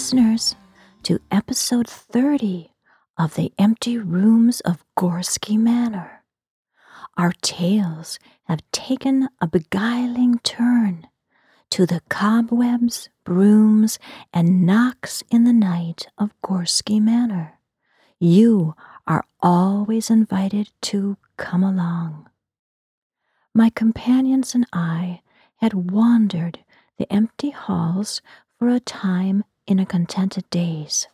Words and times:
listeners, 0.00 0.56
to 1.02 1.20
episode 1.30 1.86
30 1.86 2.72
of 3.18 3.34
The 3.34 3.52
Empty 3.58 3.98
Rooms 3.98 4.60
of 4.60 4.82
Gorsky 4.98 5.58
Manor. 5.58 6.24
Our 7.18 7.34
tales 7.42 8.18
have 8.44 8.62
taken 8.72 9.28
a 9.42 9.46
beguiling 9.46 10.38
turn 10.38 11.06
to 11.68 11.84
the 11.84 12.00
cobwebs, 12.08 13.10
brooms, 13.24 13.98
and 14.32 14.64
knocks 14.64 15.22
in 15.30 15.44
the 15.44 15.52
night 15.52 16.06
of 16.16 16.32
Gorsky 16.42 16.98
Manor. 16.98 17.58
You 18.18 18.74
are 19.06 19.26
always 19.42 20.08
invited 20.08 20.70
to 20.80 21.18
come 21.36 21.62
along. 21.62 22.26
My 23.54 23.68
companions 23.68 24.54
and 24.54 24.66
I 24.72 25.20
had 25.56 25.74
wandered 25.74 26.60
the 26.96 27.12
empty 27.12 27.50
halls 27.50 28.22
for 28.58 28.68
a 28.68 28.80
time 28.80 29.44
in 29.70 29.78
a 29.78 29.86
contented 29.86 30.44
daze. 30.50 31.06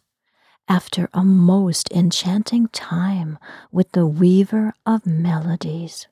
After 0.67 1.09
a 1.13 1.23
most 1.23 1.93
enchanting 1.93 2.69
time 2.69 3.39
with 3.71 3.93
the 3.93 4.07
weaver 4.07 4.73
of 4.85 5.07
melodies. 5.07 6.09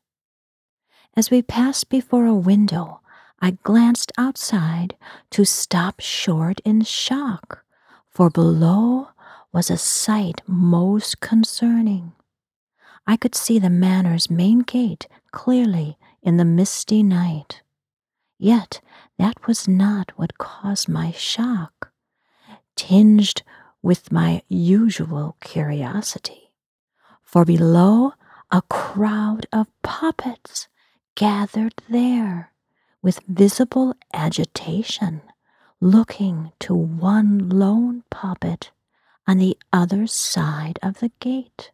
As 1.17 1.31
we 1.31 1.43
passed 1.43 1.89
before 1.89 2.27
a 2.27 2.35
window, 2.35 3.01
I 3.41 3.53
glanced 3.63 4.13
outside 4.19 4.95
to 5.31 5.45
stop 5.45 6.01
short 6.01 6.61
in 6.65 6.83
shock, 6.83 7.65
for 8.09 8.31
below 8.31 9.09
was 9.53 9.71
a 9.71 9.79
sight 9.79 10.43
most 10.47 11.21
concerning. 11.21 12.13
I 13.07 13.17
could 13.17 13.35
see 13.35 13.59
the 13.59 13.71
manor's 13.71 14.31
main 14.31 14.61
gate 14.61 15.09
clearly 15.31 15.97
in 16.23 16.37
the 16.37 16.45
misty 16.45 17.03
night. 17.03 17.63
Yet 18.39 18.81
that 19.19 19.47
was 19.47 19.67
not 19.67 20.13
what 20.17 20.39
caused 20.39 20.89
my 20.89 21.13
shock, 21.13 21.93
tinged 22.77 23.43
with 23.83 24.13
my 24.13 24.43
usual 24.49 25.37
curiosity. 25.41 26.53
For 27.23 27.45
below, 27.45 28.13
a 28.51 28.63
crowd 28.63 29.47
of 29.53 29.67
puppets 29.83 30.69
gathered 31.15 31.75
there 31.89 32.53
with 33.03 33.21
visible 33.29 33.95
agitation, 34.13 35.21
looking 35.81 36.53
to 36.61 36.75
one 36.75 37.49
lone 37.49 38.05
puppet 38.11 38.71
on 39.27 39.39
the 39.39 39.59
other 39.73 40.07
side 40.07 40.79
of 40.83 41.01
the 41.01 41.11
gate. 41.21 41.71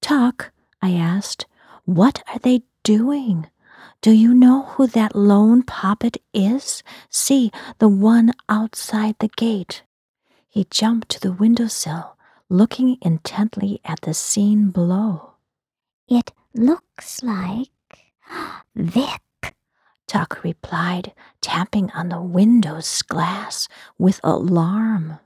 Tuck, 0.00 0.52
I 0.82 0.92
asked, 0.92 1.46
what 1.84 2.22
are 2.28 2.38
they 2.38 2.62
doing? 2.82 3.48
Do 4.00 4.12
you 4.12 4.34
know 4.34 4.62
who 4.62 4.86
that 4.88 5.16
lone 5.16 5.62
puppet 5.62 6.18
is? 6.34 6.82
See, 7.10 7.50
the 7.78 7.88
one 7.88 8.32
outside 8.48 9.16
the 9.18 9.28
gate. 9.28 9.82
He 10.58 10.66
jumped 10.72 11.08
to 11.10 11.20
the 11.20 11.30
windowsill, 11.30 12.16
looking 12.48 12.98
intently 13.00 13.80
at 13.84 14.00
the 14.00 14.12
scene 14.12 14.70
below. 14.70 15.34
It 16.08 16.32
looks 16.52 17.22
like 17.22 17.70
Vic, 18.74 19.54
Tuck 20.08 20.42
replied, 20.42 21.12
tapping 21.40 21.92
on 21.92 22.08
the 22.08 22.20
window's 22.20 23.02
glass 23.02 23.68
with 23.98 24.18
alarm. 24.24 25.20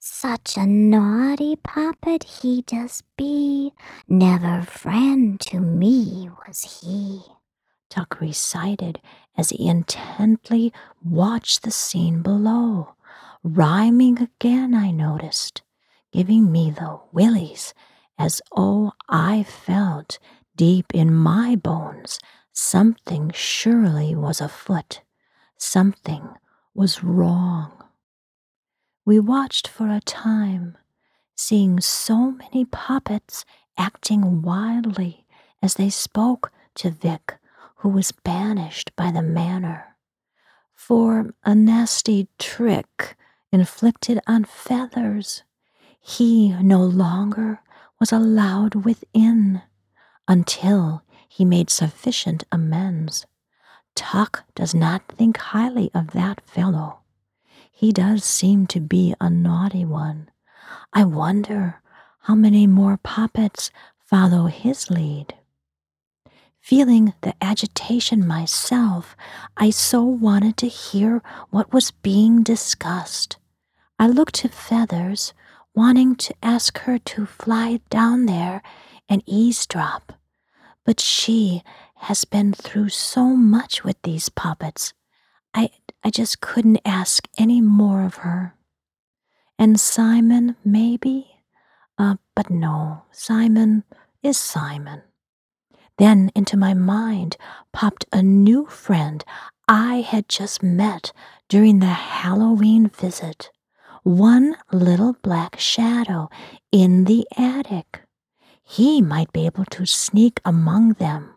Such 0.00 0.58
a 0.58 0.66
naughty 0.66 1.56
puppet 1.56 2.24
he 2.24 2.60
does 2.60 3.02
be, 3.16 3.72
never 4.06 4.60
friend 4.60 5.40
to 5.48 5.60
me 5.60 6.28
was 6.46 6.82
he. 6.82 7.22
Tuck 7.88 8.20
recited 8.20 9.00
as 9.34 9.48
he 9.48 9.66
intently 9.66 10.74
watched 11.02 11.62
the 11.62 11.70
scene 11.70 12.20
below, 12.20 12.93
rhyming 13.44 14.20
again, 14.20 14.74
I 14.74 14.90
noticed, 14.90 15.62
giving 16.10 16.50
me 16.50 16.70
the 16.70 16.98
willies 17.12 17.74
as 18.18 18.40
oh, 18.56 18.92
I 19.08 19.42
felt 19.42 20.18
deep 20.56 20.86
in 20.94 21.14
my 21.14 21.54
bones 21.54 22.18
something 22.52 23.30
surely 23.34 24.14
was 24.14 24.40
afoot, 24.40 25.02
something 25.58 26.30
was 26.74 27.04
wrong. 27.04 27.72
We 29.04 29.20
watched 29.20 29.68
for 29.68 29.88
a 29.90 30.00
time, 30.00 30.78
seeing 31.36 31.80
so 31.80 32.30
many 32.30 32.64
puppets 32.64 33.44
acting 33.76 34.40
wildly 34.40 35.26
as 35.60 35.74
they 35.74 35.90
spoke 35.90 36.50
to 36.76 36.90
Vic 36.90 37.34
who 37.76 37.90
was 37.90 38.12
banished 38.12 38.96
by 38.96 39.10
the 39.10 39.22
manor 39.22 39.96
for 40.72 41.34
a 41.44 41.54
nasty 41.54 42.28
trick 42.38 43.16
inflicted 43.54 44.20
on 44.26 44.44
feathers. 44.44 45.44
He 46.00 46.50
no 46.60 46.80
longer 46.82 47.60
was 48.00 48.12
allowed 48.12 48.84
within 48.84 49.62
until 50.26 51.02
he 51.28 51.44
made 51.44 51.70
sufficient 51.70 52.44
amends. 52.50 53.26
Tuck 53.94 54.44
does 54.54 54.74
not 54.74 55.02
think 55.08 55.36
highly 55.36 55.90
of 55.94 56.08
that 56.08 56.40
fellow. 56.40 57.00
He 57.70 57.92
does 57.92 58.24
seem 58.24 58.66
to 58.68 58.80
be 58.80 59.14
a 59.20 59.30
naughty 59.30 59.84
one. 59.84 60.30
I 60.92 61.04
wonder 61.04 61.80
how 62.22 62.34
many 62.34 62.66
more 62.66 62.96
puppets 62.96 63.70
follow 64.04 64.46
his 64.46 64.90
lead. 64.90 65.34
Feeling 66.60 67.12
the 67.20 67.34
agitation 67.42 68.26
myself, 68.26 69.14
I 69.56 69.70
so 69.70 70.02
wanted 70.02 70.56
to 70.58 70.66
hear 70.66 71.22
what 71.50 71.72
was 71.72 71.90
being 71.90 72.42
discussed. 72.42 73.36
I 73.98 74.08
looked 74.08 74.34
to 74.36 74.48
Feathers, 74.48 75.32
wanting 75.74 76.16
to 76.16 76.34
ask 76.42 76.78
her 76.80 76.98
to 76.98 77.26
fly 77.26 77.80
down 77.90 78.26
there 78.26 78.62
and 79.08 79.22
eavesdrop. 79.26 80.12
But 80.84 81.00
she 81.00 81.62
has 81.96 82.24
been 82.24 82.52
through 82.52 82.90
so 82.90 83.24
much 83.36 83.84
with 83.84 83.96
these 84.02 84.28
puppets. 84.28 84.92
I, 85.54 85.70
I 86.02 86.10
just 86.10 86.40
couldn't 86.40 86.80
ask 86.84 87.28
any 87.38 87.60
more 87.60 88.04
of 88.04 88.16
her. 88.16 88.54
And 89.58 89.78
Simon, 89.78 90.56
maybe? 90.64 91.36
Uh, 91.96 92.16
but 92.34 92.50
no, 92.50 93.04
Simon 93.12 93.84
is 94.22 94.36
Simon. 94.36 95.02
Then 95.96 96.32
into 96.34 96.56
my 96.56 96.74
mind 96.74 97.36
popped 97.72 98.04
a 98.12 98.20
new 98.20 98.66
friend 98.66 99.24
I 99.68 100.00
had 100.00 100.28
just 100.28 100.62
met 100.62 101.12
during 101.48 101.78
the 101.78 101.86
Halloween 101.86 102.88
visit. 102.88 103.50
One 104.04 104.56
little 104.70 105.14
black 105.22 105.58
shadow 105.58 106.28
in 106.70 107.04
the 107.04 107.26
attic. 107.38 108.02
He 108.62 109.00
might 109.00 109.32
be 109.32 109.46
able 109.46 109.64
to 109.70 109.86
sneak 109.86 110.42
among 110.44 110.94
them, 110.94 111.34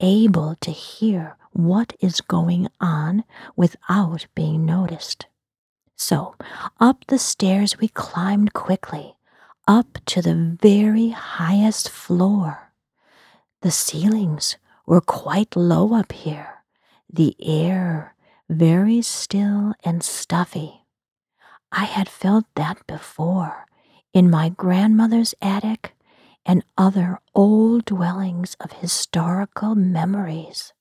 able 0.00 0.54
to 0.60 0.70
hear 0.70 1.38
what 1.52 1.94
is 1.98 2.20
going 2.20 2.68
on 2.78 3.24
without 3.56 4.26
being 4.34 4.66
noticed. 4.66 5.28
So 5.96 6.34
up 6.78 7.06
the 7.08 7.18
stairs 7.18 7.78
we 7.78 7.88
climbed 7.88 8.52
quickly, 8.52 9.16
up 9.66 9.96
to 10.06 10.20
the 10.20 10.58
very 10.60 11.08
highest 11.08 11.88
floor. 11.88 12.70
The 13.62 13.70
ceilings 13.70 14.58
were 14.84 15.00
quite 15.00 15.56
low 15.56 15.94
up 15.94 16.12
here, 16.12 16.64
the 17.10 17.34
air 17.40 18.14
very 18.50 19.00
still 19.00 19.72
and 19.82 20.02
stuffy. 20.02 20.79
I 21.72 21.84
had 21.84 22.08
felt 22.08 22.46
that 22.56 22.86
before 22.86 23.66
in 24.12 24.30
my 24.30 24.48
grandmother's 24.48 25.34
attic 25.40 25.94
and 26.44 26.64
other 26.76 27.18
old 27.34 27.84
dwellings 27.84 28.56
of 28.60 28.72
historical 28.72 29.74
memories. 29.74 30.72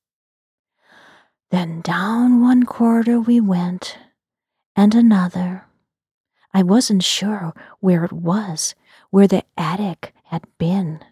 Then 1.52 1.82
down 1.82 2.42
one 2.42 2.64
corridor 2.66 3.20
we 3.20 3.40
went, 3.40 3.98
and 4.76 4.96
another. 4.96 5.66
I 6.54 6.64
wasn't 6.64 7.04
sure 7.04 7.54
where 7.80 8.04
it 8.04 8.12
was, 8.12 8.76
where 9.10 9.28
the 9.28 9.44
attic 9.58 10.14
had 10.26 10.46
been. 10.58 11.04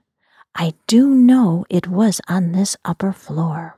I 0.56 0.74
do 0.88 1.10
know 1.10 1.66
it 1.70 1.88
was 1.88 2.22
on 2.28 2.52
this 2.52 2.76
upper 2.84 3.12
floor. 3.12 3.78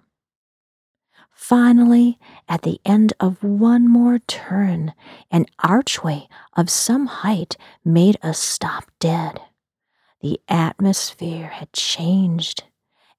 Finally, 1.40 2.20
at 2.48 2.64
the 2.64 2.82
end 2.86 3.14
of 3.20 3.42
one 3.42 3.88
more 3.88 4.20
turn, 4.20 4.94
an 5.32 5.46
archway 5.64 6.28
of 6.56 6.70
some 6.70 7.08
height 7.08 7.56
made 7.86 8.18
us 8.22 8.38
stop 8.38 8.92
dead. 9.00 9.40
The 10.22 10.42
atmosphere 10.50 11.48
had 11.48 11.72
changed, 11.72 12.64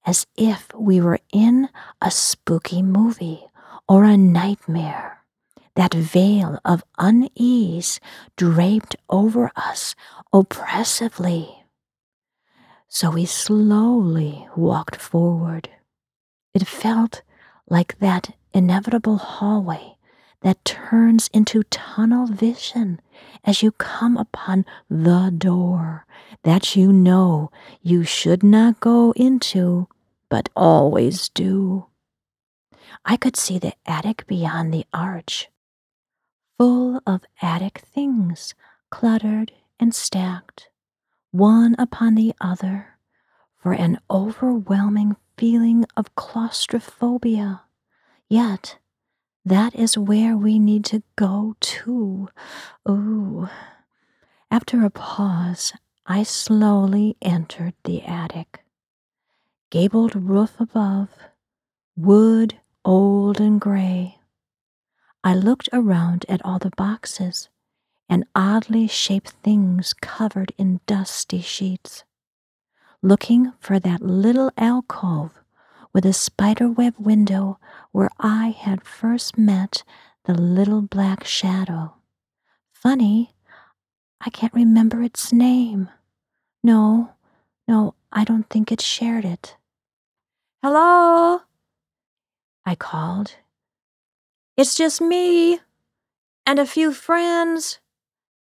as 0.05 0.26
if 0.37 0.69
we 0.75 1.00
were 1.00 1.20
in 1.32 1.70
a 2.02 2.11
spooky 2.11 2.82
movie 2.82 3.46
or 3.88 4.05
a 4.05 4.19
nightmare. 4.19 5.25
That 5.75 5.94
veil 5.94 6.61
of 6.64 6.84
unease 6.99 8.00
draped 8.37 8.96
over 9.08 9.50
us 9.56 9.94
oppressively 10.32 11.56
so 12.93 13.12
we 13.12 13.25
slowly 13.25 14.49
walked 14.56 14.96
forward. 14.96 15.70
It 16.52 16.66
felt 16.66 17.23
like 17.70 17.99
that 18.00 18.34
inevitable 18.52 19.17
hallway 19.17 19.96
that 20.43 20.64
turns 20.64 21.28
into 21.32 21.62
tunnel 21.64 22.26
vision 22.26 23.00
as 23.44 23.62
you 23.62 23.70
come 23.72 24.17
upon 24.17 24.64
the 24.88 25.32
door 25.37 26.06
that 26.43 26.75
you 26.75 26.93
know 26.93 27.50
you 27.82 28.05
should 28.05 28.43
not 28.43 28.81
go 28.81 29.12
into, 29.12 29.87
but 30.28 30.49
always 30.56 31.28
do. 31.28 31.87
I 33.05 33.17
could 33.17 33.37
see 33.37 33.58
the 33.58 33.75
attic 33.87 34.26
beyond 34.26 34.73
the 34.73 34.87
arch, 34.93 35.49
full 36.58 37.00
of 37.06 37.23
attic 37.40 37.78
things, 37.78 38.55
cluttered 38.90 39.52
and 39.78 39.94
stacked, 39.94 40.69
one 41.31 41.76
upon 41.78 42.14
the 42.14 42.34
other, 42.40 42.99
for 43.56 43.73
an 43.73 44.00
overwhelming 44.11 45.16
feeling 45.40 45.87
of 45.96 46.14
claustrophobia. 46.16 47.62
Yet, 48.28 48.76
that 49.42 49.75
is 49.75 49.96
where 49.96 50.37
we 50.37 50.58
need 50.58 50.84
to 50.84 51.02
go 51.16 51.56
to. 51.58 52.28
Ooh. 52.87 53.48
After 54.50 54.84
a 54.84 54.90
pause, 54.90 55.72
I 56.04 56.25
slowly 56.25 57.16
entered 57.22 57.72
the 57.84 58.02
attic. 58.02 58.60
Gabled 59.70 60.14
roof 60.14 60.60
above, 60.60 61.08
wood 61.96 62.60
old 62.84 63.40
and 63.40 63.58
gray. 63.58 64.19
I 65.25 65.34
looked 65.34 65.70
around 65.72 66.26
at 66.28 66.44
all 66.44 66.58
the 66.58 66.72
boxes 66.76 67.48
and 68.10 68.26
oddly 68.34 68.87
shaped 68.87 69.31
things 69.42 69.94
covered 69.94 70.52
in 70.58 70.81
dusty 70.87 71.40
sheets, 71.40 72.04
looking 73.02 73.52
for 73.58 73.79
that 73.79 74.02
little 74.02 74.50
alcove 74.56 75.31
with 75.93 76.05
a 76.05 76.12
spiderweb 76.12 76.94
window 76.99 77.58
where 77.93 78.11
I 78.19 78.49
had 78.49 78.85
first 78.85 79.38
met 79.38 79.82
the 80.25 80.35
little 80.35 80.82
black 80.82 81.25
shadow. 81.25 81.94
Funny, 82.73 83.35
I 84.20 84.31
can't 84.31 84.52
remember 84.55 85.02
its 85.02 85.32
name. 85.32 85.88
No, 86.62 87.11
no, 87.67 87.94
I 88.12 88.25
don't 88.25 88.49
think 88.49 88.70
it 88.70 88.81
shared 88.81 89.25
it. 89.25 89.56
Hello? 90.62 91.41
I 92.67 92.75
called. 92.75 93.37
It's 94.56 94.75
just 94.75 95.00
me 95.00 95.61
and 96.47 96.58
a 96.58 96.67
few 96.67 96.93
friends. 96.93 97.79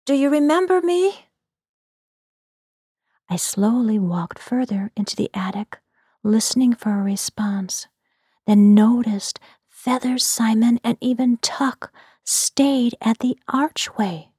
Do 0.04 0.14
you 0.14 0.30
remember 0.30 0.80
me? 0.80 1.25
I 3.28 3.36
slowly 3.36 3.98
walked 3.98 4.38
further 4.38 4.92
into 4.96 5.16
the 5.16 5.30
attic, 5.34 5.78
listening 6.22 6.74
for 6.74 6.98
a 6.98 7.02
response, 7.02 7.88
then 8.46 8.74
noticed 8.74 9.40
Feathers, 9.68 10.24
Simon, 10.24 10.80
and 10.82 10.96
even 11.00 11.36
Tuck 11.38 11.92
stayed 12.24 12.94
at 13.00 13.18
the 13.18 13.38
archway. 13.48 14.30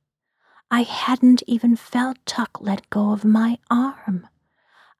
I 0.69 0.83
hadn't 0.83 1.43
even 1.47 1.75
felt 1.75 2.17
Tuck 2.25 2.59
let 2.59 2.89
go 2.89 3.11
of 3.11 3.23
my 3.23 3.57
arm. 3.69 4.27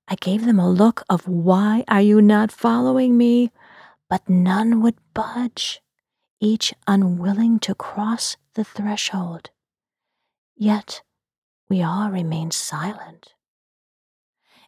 I 0.08 0.16
gave 0.16 0.46
them 0.46 0.60
a 0.60 0.70
look 0.70 1.04
of 1.10 1.28
why 1.28 1.84
are 1.88 2.02
you 2.02 2.22
not 2.22 2.52
following 2.52 3.18
me? 3.18 3.52
But 4.10 4.30
none 4.30 4.82
would 4.82 4.96
budge, 5.14 5.82
each 6.40 6.74
unwilling 6.88 7.60
to 7.60 7.76
cross 7.76 8.38
the 8.54 8.64
threshold. 8.64 9.50
Yet 10.56 11.02
we 11.70 11.84
all 11.84 12.10
remained 12.10 12.54
silent. 12.54 13.34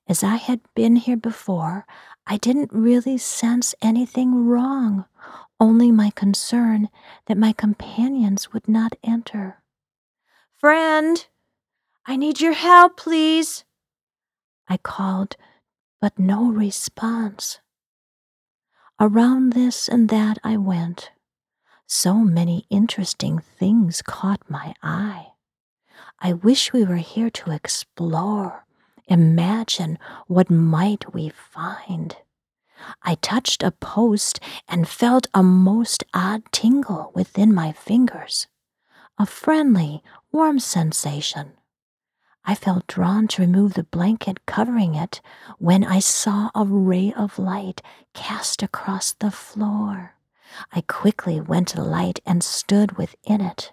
As 0.10 0.24
I 0.24 0.38
had 0.38 0.62
been 0.74 0.96
here 0.96 1.16
before, 1.18 1.86
I 2.26 2.38
didn't 2.38 2.74
really 2.74 3.20
sense 3.20 3.76
anything 3.80 4.48
wrong, 4.48 5.06
only 5.60 5.92
my 5.92 6.10
concern 6.10 6.90
that 7.28 7.38
my 7.38 7.54
companions 7.54 8.52
would 8.52 8.68
not 8.68 8.96
enter. 9.04 9.62
Friend, 10.58 11.24
I 12.08 12.16
need 12.16 12.42
your 12.42 12.54
help, 12.54 12.98
please. 12.98 13.66
I 14.68 14.78
called, 14.78 15.36
but 16.02 16.18
no 16.18 16.50
response. 16.50 17.60
Around 19.00 19.54
this 19.54 19.88
and 19.88 20.10
that 20.10 20.40
I 20.44 20.58
went. 20.58 21.12
So 21.86 22.16
many 22.16 22.66
interesting 22.72 23.38
things 23.38 24.02
caught 24.02 24.42
my 24.50 24.74
eye. 24.82 25.34
I 26.20 26.34
wish 26.34 26.74
we 26.74 26.84
were 26.84 26.96
here 26.96 27.30
to 27.30 27.52
explore, 27.52 28.66
imagine 29.10 29.98
what 30.28 30.50
might 30.50 31.14
we 31.14 31.30
find. 31.30 32.16
I 33.04 33.16
touched 33.16 33.64
a 33.64 33.72
post 33.72 34.40
and 34.68 34.88
felt 34.88 35.28
a 35.34 35.44
most 35.44 36.04
odd 36.14 36.44
tingle 36.52 37.12
within 37.14 37.54
my 37.54 37.72
fingers, 37.72 38.48
a 39.18 39.26
friendly, 39.26 40.02
warm 40.32 40.60
sensation. 40.60 41.54
I 42.46 42.56
felt 42.56 42.88
drawn 42.88 43.28
to 43.30 43.42
remove 43.42 43.74
the 43.74 43.84
blanket 43.84 44.46
covering 44.46 44.96
it 44.96 45.22
when 45.58 45.84
I 45.84 46.00
saw 46.00 46.50
a 46.56 46.66
ray 46.66 47.14
of 47.14 47.38
light 47.38 47.82
cast 48.14 48.64
across 48.64 49.14
the 49.14 49.32
floor. 49.32 50.16
I 50.72 50.82
quickly 50.82 51.40
went 51.40 51.68
to 51.70 51.76
the 51.76 51.84
light 51.84 52.20
and 52.26 52.44
stood 52.44 52.98
within 52.98 53.42
it. 53.42 53.72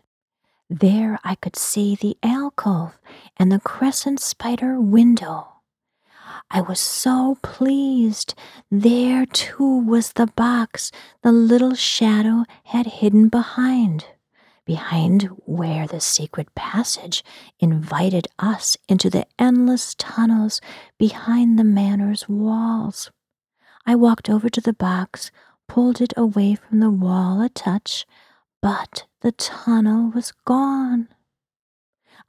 There 0.68 1.18
I 1.22 1.36
could 1.36 1.56
see 1.56 1.94
the 1.94 2.16
alcove 2.22 2.98
and 3.36 3.52
the 3.52 3.60
crescent 3.60 4.20
spider 4.20 4.80
window. 4.80 5.48
I 6.50 6.60
was 6.60 6.80
so 6.80 7.38
pleased. 7.42 8.34
There, 8.70 9.26
too, 9.26 9.78
was 9.80 10.12
the 10.12 10.26
box 10.26 10.90
the 11.22 11.32
little 11.32 11.74
shadow 11.74 12.44
had 12.64 12.86
hidden 12.86 13.28
behind 13.28 14.06
behind 14.66 15.22
where 15.46 15.86
the 15.86 16.00
secret 16.00 16.52
passage 16.54 17.22
invited 17.60 18.26
us 18.38 18.76
into 18.88 19.08
the 19.08 19.26
endless 19.38 19.94
tunnels 19.94 20.60
behind 20.98 21.58
the 21.58 21.64
manor's 21.64 22.28
walls. 22.28 23.10
I 23.86 23.94
walked 23.94 24.28
over 24.28 24.50
to 24.50 24.60
the 24.60 24.72
box, 24.72 25.30
pulled 25.68 26.00
it 26.00 26.12
away 26.16 26.56
from 26.56 26.80
the 26.80 26.90
wall 26.90 27.40
a 27.40 27.48
touch, 27.48 28.04
but 28.66 29.04
the 29.20 29.30
tunnel 29.30 30.10
was 30.10 30.32
gone. 30.44 31.06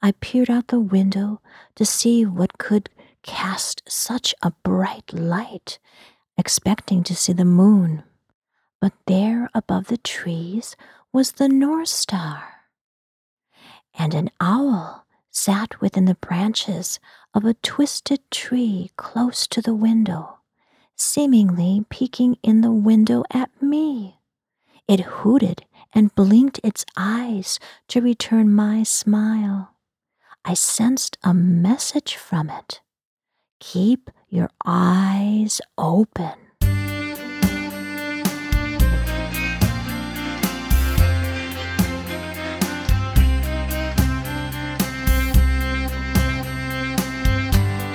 I 0.00 0.12
peered 0.20 0.48
out 0.48 0.68
the 0.68 0.78
window 0.78 1.40
to 1.74 1.84
see 1.84 2.24
what 2.24 2.58
could 2.58 2.90
cast 3.24 3.82
such 3.88 4.36
a 4.40 4.52
bright 4.62 5.12
light, 5.12 5.80
expecting 6.36 7.02
to 7.02 7.16
see 7.16 7.32
the 7.32 7.44
moon. 7.44 8.04
But 8.80 8.92
there 9.08 9.50
above 9.52 9.88
the 9.88 9.96
trees 9.96 10.76
was 11.12 11.32
the 11.32 11.48
North 11.48 11.88
Star. 11.88 12.44
And 13.98 14.14
an 14.14 14.30
owl 14.40 15.06
sat 15.32 15.80
within 15.80 16.04
the 16.04 16.14
branches 16.14 17.00
of 17.34 17.44
a 17.44 17.54
twisted 17.54 18.20
tree 18.30 18.92
close 18.96 19.48
to 19.48 19.60
the 19.60 19.74
window, 19.74 20.38
seemingly 20.94 21.84
peeking 21.90 22.38
in 22.44 22.60
the 22.60 22.70
window 22.70 23.24
at 23.32 23.50
me. 23.60 24.20
It 24.86 25.00
hooted 25.00 25.64
and 25.94 26.14
blinked 26.14 26.60
its 26.62 26.84
eyes 26.96 27.58
to 27.88 28.00
return 28.00 28.52
my 28.52 28.82
smile. 28.82 29.74
I 30.44 30.54
sensed 30.54 31.18
a 31.22 31.34
message 31.34 32.16
from 32.16 32.50
it. 32.50 32.80
Keep 33.60 34.10
your 34.28 34.50
eyes 34.64 35.60
open. 35.76 36.34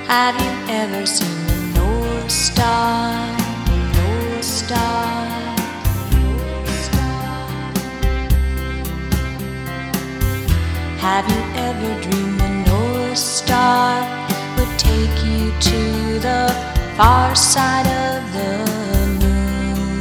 Have 0.07 0.39
you 0.39 0.73
ever 0.73 1.05
seen 1.07 1.47
the 1.47 1.79
North 1.79 2.29
Star? 2.29 3.35
The 3.65 3.77
North 3.97 4.43
Star. 4.43 5.12
Have 11.03 11.27
you 11.29 11.41
ever 11.59 12.01
dreamed 12.01 12.39
the 12.39 12.47
North 12.65 13.17
Star 13.17 14.07
would 14.55 14.79
take 14.79 15.17
you 15.25 15.51
to 15.59 16.19
the 16.19 16.47
far 16.95 17.35
side 17.35 17.85
of 18.07 18.23
the 18.31 18.51
moon? 19.19 19.99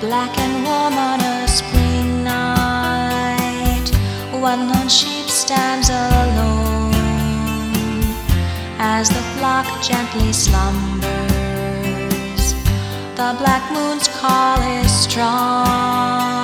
Black 0.00 0.38
and 0.38 0.64
warm 0.64 0.94
on 0.94 1.20
a 1.20 1.48
spring 1.48 2.22
night, 2.22 3.90
one 4.30 4.68
lone 4.68 4.88
sheep 4.88 5.28
stands 5.28 5.88
alone 5.90 6.94
as 8.78 9.08
the 9.08 9.24
flock 9.34 9.66
gently 9.82 10.32
slumbers. 10.32 11.02
The 13.16 13.34
black 13.42 13.72
moon's 13.72 14.06
call 14.06 14.62
is 14.78 14.88
strong 14.88 16.41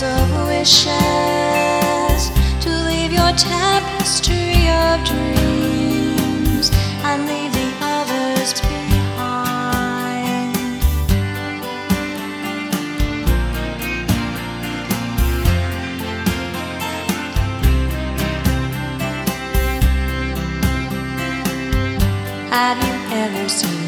dreams 0.00 0.20
of 0.20 0.46
wishes 0.46 0.90
to 2.64 2.70
leave 2.86 3.12
your 3.12 3.32
tapestry 3.32 4.68
of 4.68 5.04
dreams 5.04 6.70
and 7.04 7.26
leave 7.26 7.52
the 7.52 7.72
others 7.82 8.60
behind. 8.60 8.86
Have 22.50 22.78
you 22.84 22.94
ever 23.16 23.48
seen? 23.48 23.79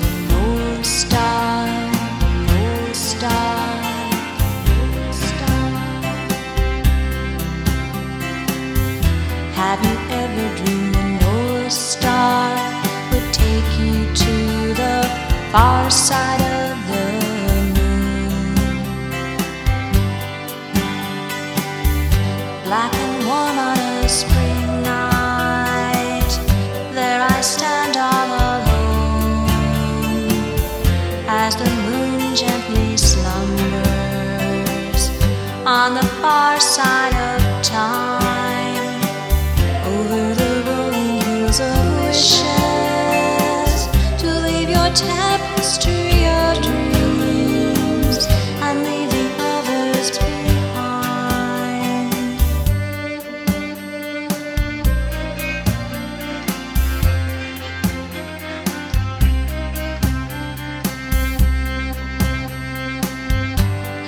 Far 15.52 15.90
side 15.90 16.40
of 16.40 16.76
the 16.88 17.04
moon? 17.28 17.74
Black 22.64 22.94
and 22.94 23.26
warm 23.26 23.58
on 23.58 23.78
a 23.78 24.08
spring 24.08 24.82
night, 24.82 26.32
there 26.94 27.20
I 27.20 27.40
stand 27.42 27.98
all 27.98 28.28
alone 28.46 29.46
as 31.28 31.54
the 31.54 31.68
moon 31.86 32.34
gently 32.34 32.96
slumbers 32.96 33.82
on 35.66 35.94
the 35.94 36.06
far 36.22 36.58
side 36.60 37.14
of 37.14 37.41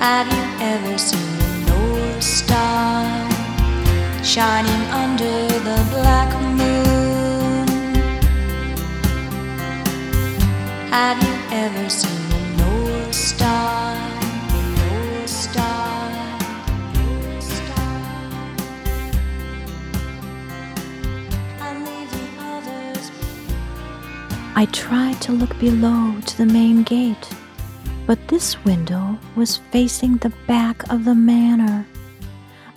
Have 0.05 0.29
you 0.31 0.45
ever 0.61 0.99
seen 0.99 1.39
the 1.39 1.51
North 1.73 2.23
Star 2.23 3.09
shining 4.23 4.83
under 4.93 5.49
the 5.69 5.79
black 5.93 6.31
moon? 6.59 7.67
Have 10.91 11.19
you 11.27 11.35
ever 11.57 11.89
seen 11.89 12.29
the 12.29 12.41
North 12.63 13.15
Star? 13.15 13.97
North 14.77 15.31
Star. 15.31 16.11
North 16.93 17.43
Star. 17.43 18.45
I 24.55 24.67
tried 24.71 25.23
to 25.23 25.33
look 25.33 25.59
below 25.59 26.21
to 26.27 26.37
the 26.37 26.45
main 26.45 26.83
gate, 26.83 27.24
but 28.07 28.29
this 28.29 28.63
window 28.65 29.19
was 29.35 29.57
facing 29.71 30.17
the 30.19 30.33
back 30.47 30.91
of 30.93 31.05
the 31.05 31.15
manor. 31.15 31.87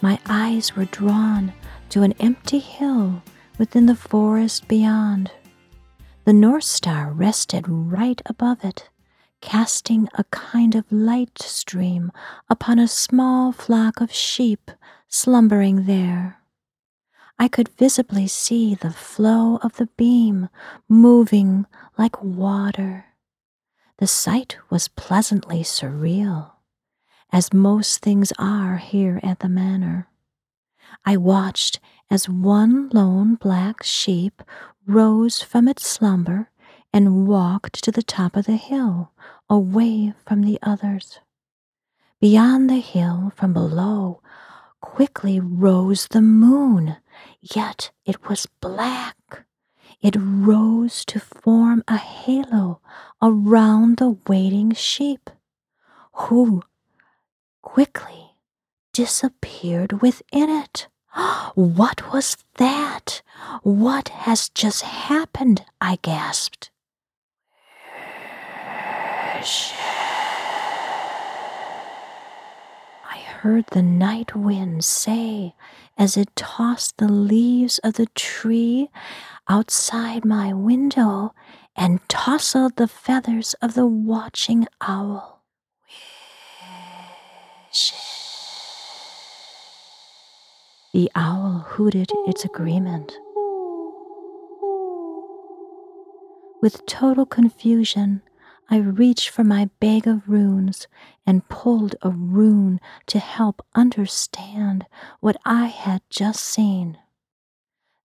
My 0.02 0.20
eyes 0.26 0.76
were 0.76 0.86
drawn 0.86 1.54
to 1.90 2.04
an 2.04 2.14
empty 2.20 2.60
hill 2.60 3.22
within 3.58 3.88
the 3.88 3.96
forest 3.96 4.68
beyond. 4.68 5.32
The 6.26 6.34
North 6.34 6.64
Star 6.64 7.12
rested 7.12 7.66
right 7.68 8.22
above 8.26 8.64
it, 8.64 8.90
casting 9.42 10.08
a 10.14 10.24
kind 10.26 10.76
of 10.76 10.92
light 10.92 11.40
stream 11.40 12.12
upon 12.50 12.80
a 12.80 12.88
small 12.88 13.52
flock 13.52 14.02
of 14.02 14.12
sheep 14.14 14.72
slumbering 15.08 15.86
there. 15.86 16.40
I 17.40 17.48
could 17.48 17.70
visibly 17.70 18.28
see 18.28 18.76
the 18.76 18.92
flow 18.92 19.58
of 19.62 19.76
the 19.78 19.88
beam 19.98 20.50
moving 20.90 21.66
like 21.98 22.22
water. 22.24 23.07
The 23.98 24.08
sight 24.08 24.58
was 24.70 24.90
pleasantly 24.90 25.64
surreal, 25.64 26.52
as 27.32 27.52
most 27.52 28.00
things 28.02 28.32
are 28.38 28.78
here 28.78 29.20
at 29.24 29.40
the 29.40 29.50
manor. 29.50 30.08
I 31.04 31.18
watched 31.18 31.80
as 32.10 32.30
one 32.30 32.90
lone 32.90 33.36
black 33.36 33.82
sheep 33.82 34.44
rose 34.86 35.42
from 35.42 35.68
its 35.68 35.88
slumber 35.88 36.52
and 36.94 37.28
walked 37.28 37.84
to 37.84 37.92
the 37.92 38.04
top 38.04 38.36
of 38.36 38.46
the 38.46 38.56
hill, 38.56 39.14
away 39.50 40.14
from 40.26 40.42
the 40.42 40.60
others. 40.62 41.20
Beyond 42.22 42.70
the 42.70 42.80
hill, 42.80 43.32
from 43.36 43.52
below, 43.52 44.22
quickly 44.80 45.40
rose 45.40 46.08
the 46.08 46.22
moon, 46.22 46.98
yet 47.42 47.90
it 48.06 48.30
was 48.30 48.48
black. 48.62 49.47
It 50.02 50.16
rose 50.20 51.04
to 51.06 51.20
form 51.20 51.84
a 51.88 51.98
halo 51.98 52.82
around 53.22 53.98
the 53.98 54.18
waiting 54.28 54.74
sheep, 54.74 55.30
who 56.14 56.62
quickly 57.64 58.36
disappeared 58.94 60.02
within 60.02 60.50
it. 60.50 60.88
What 61.56 62.14
was 62.14 62.38
that? 62.58 63.22
What 63.64 64.10
has 64.10 64.50
just 64.50 64.84
happened? 64.84 65.66
I 65.82 65.98
gasped. 66.04 66.70
I 73.10 73.26
heard 73.48 73.68
the 73.68 73.82
night 73.82 74.36
wind 74.36 74.84
say 74.84 75.56
as 75.98 76.18
it 76.18 76.36
tossed 76.36 76.98
the 76.98 77.08
leaves 77.08 77.78
of 77.78 77.94
the 77.94 78.08
tree 78.08 78.90
outside 79.48 80.26
my 80.26 80.52
window 80.52 81.34
and 81.74 82.02
tousled 82.10 82.76
the 82.76 82.90
feathers 82.90 83.56
of 83.62 83.74
the 83.74 83.86
watching 83.86 84.68
owl. 84.82 85.42
The 90.94 91.10
owl 91.16 91.64
hooted 91.70 92.12
its 92.26 92.44
agreement. 92.44 93.14
With 96.62 96.86
total 96.86 97.26
confusion, 97.26 98.24
I 98.70 98.78
reached 98.78 99.30
for 99.30 99.46
my 99.46 99.70
bag 99.80 100.08
of 100.08 100.28
runes 100.28 100.88
and 101.26 101.48
pulled 101.48 101.96
a 102.02 102.10
rune 102.10 102.82
to 103.06 103.20
help 103.20 103.66
understand 103.74 104.86
what 105.22 105.38
I 105.46 105.68
had 105.68 106.02
just 106.10 106.44
seen. 106.44 106.98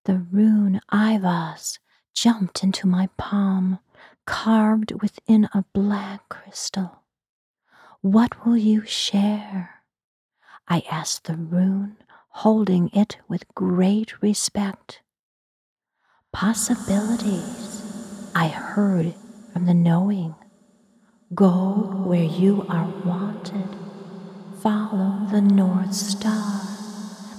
The 0.04 0.18
rune 0.18 0.80
Ivas 0.92 1.80
jumped 2.14 2.62
into 2.62 2.86
my 2.86 3.08
palm, 3.16 3.80
carved 4.24 4.92
within 5.02 5.48
a 5.52 5.64
black 5.72 6.28
crystal. 6.28 7.02
What 8.00 8.46
will 8.46 8.56
you 8.56 8.84
share? 8.86 9.82
I 10.68 10.84
asked 10.90 11.24
the 11.24 11.36
rune, 11.36 11.96
holding 12.28 12.88
it 12.92 13.18
with 13.28 13.52
great 13.54 14.22
respect. 14.22 15.02
Possibilities, 16.32 18.30
I 18.34 18.48
heard 18.48 19.14
from 19.52 19.66
the 19.66 19.74
knowing. 19.74 20.34
Go 21.34 22.02
where 22.04 22.24
you 22.24 22.66
are 22.68 22.92
wanted. 23.06 23.68
Follow 24.60 25.26
the 25.30 25.40
North 25.40 25.94
Star, 25.94 26.60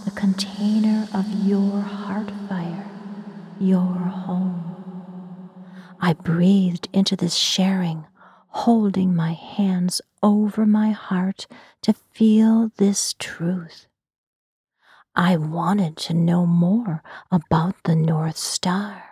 the 0.05 0.11
container 0.11 1.07
of 1.13 1.27
your 1.45 1.81
heart 1.81 2.31
fire, 2.49 2.89
your 3.59 3.83
home. 3.83 5.59
I 5.99 6.13
breathed 6.13 6.87
into 6.91 7.15
this 7.15 7.35
sharing, 7.35 8.07
holding 8.47 9.13
my 9.15 9.33
hands 9.33 10.01
over 10.23 10.65
my 10.65 10.91
heart 10.91 11.45
to 11.83 11.93
feel 11.93 12.71
this 12.77 13.13
truth. 13.19 13.85
I 15.15 15.37
wanted 15.37 15.97
to 15.97 16.15
know 16.15 16.47
more 16.47 17.03
about 17.31 17.75
the 17.83 17.95
North 17.95 18.37
Star. 18.37 19.03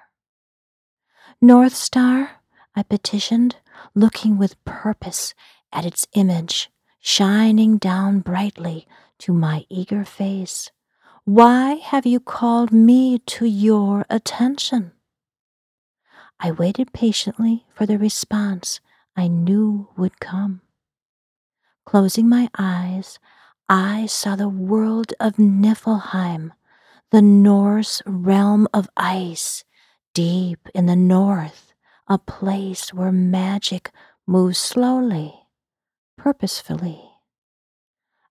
North 1.39 1.75
Star, 1.75 2.41
I 2.75 2.81
petitioned, 2.83 3.57
looking 3.95 4.37
with 4.37 4.63
purpose 4.65 5.33
at 5.71 5.85
its 5.85 6.07
image 6.13 6.69
shining 7.01 7.77
down 7.77 8.19
brightly 8.19 8.87
to 9.17 9.33
my 9.33 9.65
eager 9.69 10.05
face. 10.05 10.71
Why 11.25 11.73
have 11.75 12.05
you 12.05 12.19
called 12.19 12.71
me 12.71 13.19
to 13.19 13.45
your 13.45 14.05
attention? 14.09 14.91
I 16.39 16.51
waited 16.51 16.93
patiently 16.93 17.65
for 17.73 17.85
the 17.85 17.97
response 17.97 18.79
I 19.15 19.27
knew 19.27 19.89
would 19.97 20.19
come. 20.19 20.61
Closing 21.85 22.29
my 22.29 22.49
eyes, 22.57 23.19
I 23.67 24.05
saw 24.05 24.35
the 24.35 24.49
world 24.49 25.13
of 25.19 25.35
Niflheim, 25.37 26.51
the 27.11 27.21
Norse 27.21 28.01
realm 28.05 28.67
of 28.73 28.89
ice, 28.95 29.63
deep 30.13 30.67
in 30.73 30.85
the 30.85 30.95
north, 30.95 31.70
a 32.11 32.17
place 32.17 32.93
where 32.93 33.09
magic 33.09 33.89
moves 34.27 34.57
slowly, 34.57 35.33
purposefully. 36.17 37.01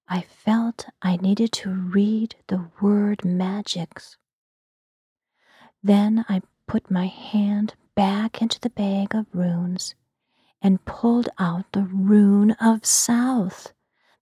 I 0.07 0.21
felt 0.21 0.89
I 1.01 1.17
needed 1.17 1.51
to 1.53 1.71
read 1.71 2.37
the 2.49 2.69
word 2.83 3.25
magics. 3.25 4.19
Then 5.83 6.27
I 6.29 6.43
put 6.69 6.91
my 6.91 7.07
hand 7.07 7.73
back 7.95 8.43
into 8.43 8.61
the 8.61 8.69
bag 8.69 9.15
of 9.15 9.25
runes 9.33 9.95
and 10.61 10.85
pulled 10.85 11.31
out 11.39 11.73
the 11.73 11.85
rune 11.85 12.51
of 12.61 12.85
south, 12.85 13.73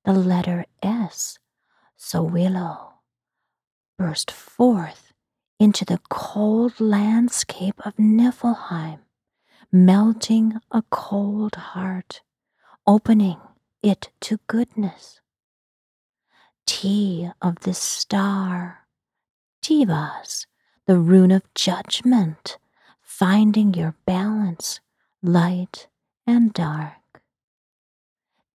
the 0.04 0.12
letter 0.12 0.66
S. 0.84 1.40
Sowilo 1.98 2.92
burst 3.98 4.30
forth 4.30 5.12
into 5.58 5.84
the 5.84 5.98
cold 6.08 6.78
landscape 6.78 7.84
of 7.84 7.96
Niflheim, 7.96 9.00
melting 9.70 10.54
a 10.70 10.82
cold 10.90 11.54
heart, 11.54 12.22
opening 12.86 13.38
it 13.82 14.10
to 14.20 14.38
goodness. 14.46 15.20
T 16.66 17.30
of 17.42 17.60
the 17.60 17.74
star, 17.74 18.86
Tiwaz, 19.62 20.46
the 20.86 20.98
rune 20.98 21.30
of 21.30 21.42
judgment, 21.54 22.58
finding 23.02 23.74
your 23.74 23.94
balance, 24.06 24.80
light 25.22 25.88
and 26.26 26.52
dark. 26.52 27.22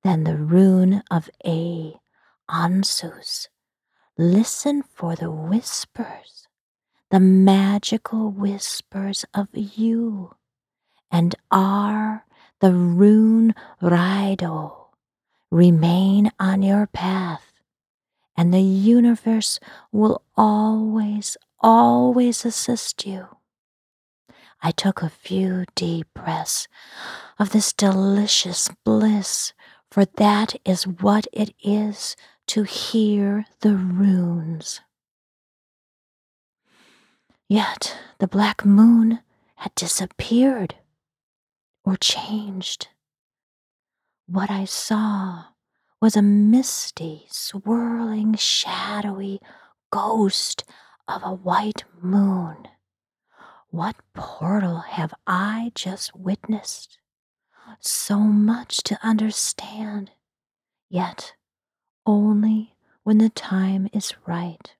Then 0.03 0.24
the 0.24 0.38
rune 0.38 1.03
of 1.12 1.29
A, 1.46 1.96
Ansuz, 2.50 3.48
listen 4.17 4.84
for 4.84 5.15
the 5.15 5.32
whispers, 5.32 6.48
the 7.10 7.20
magical 7.20 8.29
whispers 8.32 9.25
of 9.34 9.48
you, 9.53 10.36
and 11.13 11.36
R, 11.51 12.25
the 12.60 12.74
rune 12.74 13.55
Rido, 13.82 14.88
remain 15.51 16.32
on 16.39 16.62
your 16.63 16.88
path 16.88 17.53
and 18.36 18.53
the 18.53 18.62
universe 18.62 19.60
will 19.91 20.24
always, 20.36 21.38
always 21.60 22.46
assist 22.46 23.05
you. 23.05 23.27
I 24.62 24.72
took 24.72 25.01
a 25.01 25.10
few 25.10 25.65
deep 25.75 26.08
breaths 26.15 26.67
of 27.38 27.51
this 27.51 27.74
delicious 27.74 28.70
bliss, 28.84 29.53
for 29.91 30.05
that 30.05 30.55
is 30.65 30.88
what 30.88 31.27
it 31.32 31.53
is 31.63 32.15
to 32.48 32.63
hear 32.63 33.46
the 33.60 33.75
runes. 33.75 34.82
Yet 37.48 37.98
the 38.20 38.27
black 38.27 38.65
moon 38.65 39.20
had 39.58 39.75
disappeared 39.75 40.75
or 41.83 41.97
changed. 41.97 42.87
What 44.25 44.49
I 44.49 44.65
saw 44.65 45.45
was 46.01 46.15
a 46.15 46.21
misty, 46.21 47.25
swirling, 47.29 48.35
shadowy 48.35 49.39
ghost 49.91 50.63
of 51.07 51.23
a 51.23 51.33
white 51.33 51.83
moon. 52.01 52.67
What 53.69 53.95
portal 54.13 54.79
have 54.79 55.13
I 55.25 55.71
just 55.75 56.15
witnessed? 56.15 56.99
So 57.79 58.19
much 58.19 58.83
to 58.83 58.99
understand, 59.01 60.11
yet 60.89 61.33
only 62.05 62.75
when 63.03 63.17
the 63.17 63.29
time 63.29 63.87
is 63.93 64.13
right. 64.25 64.75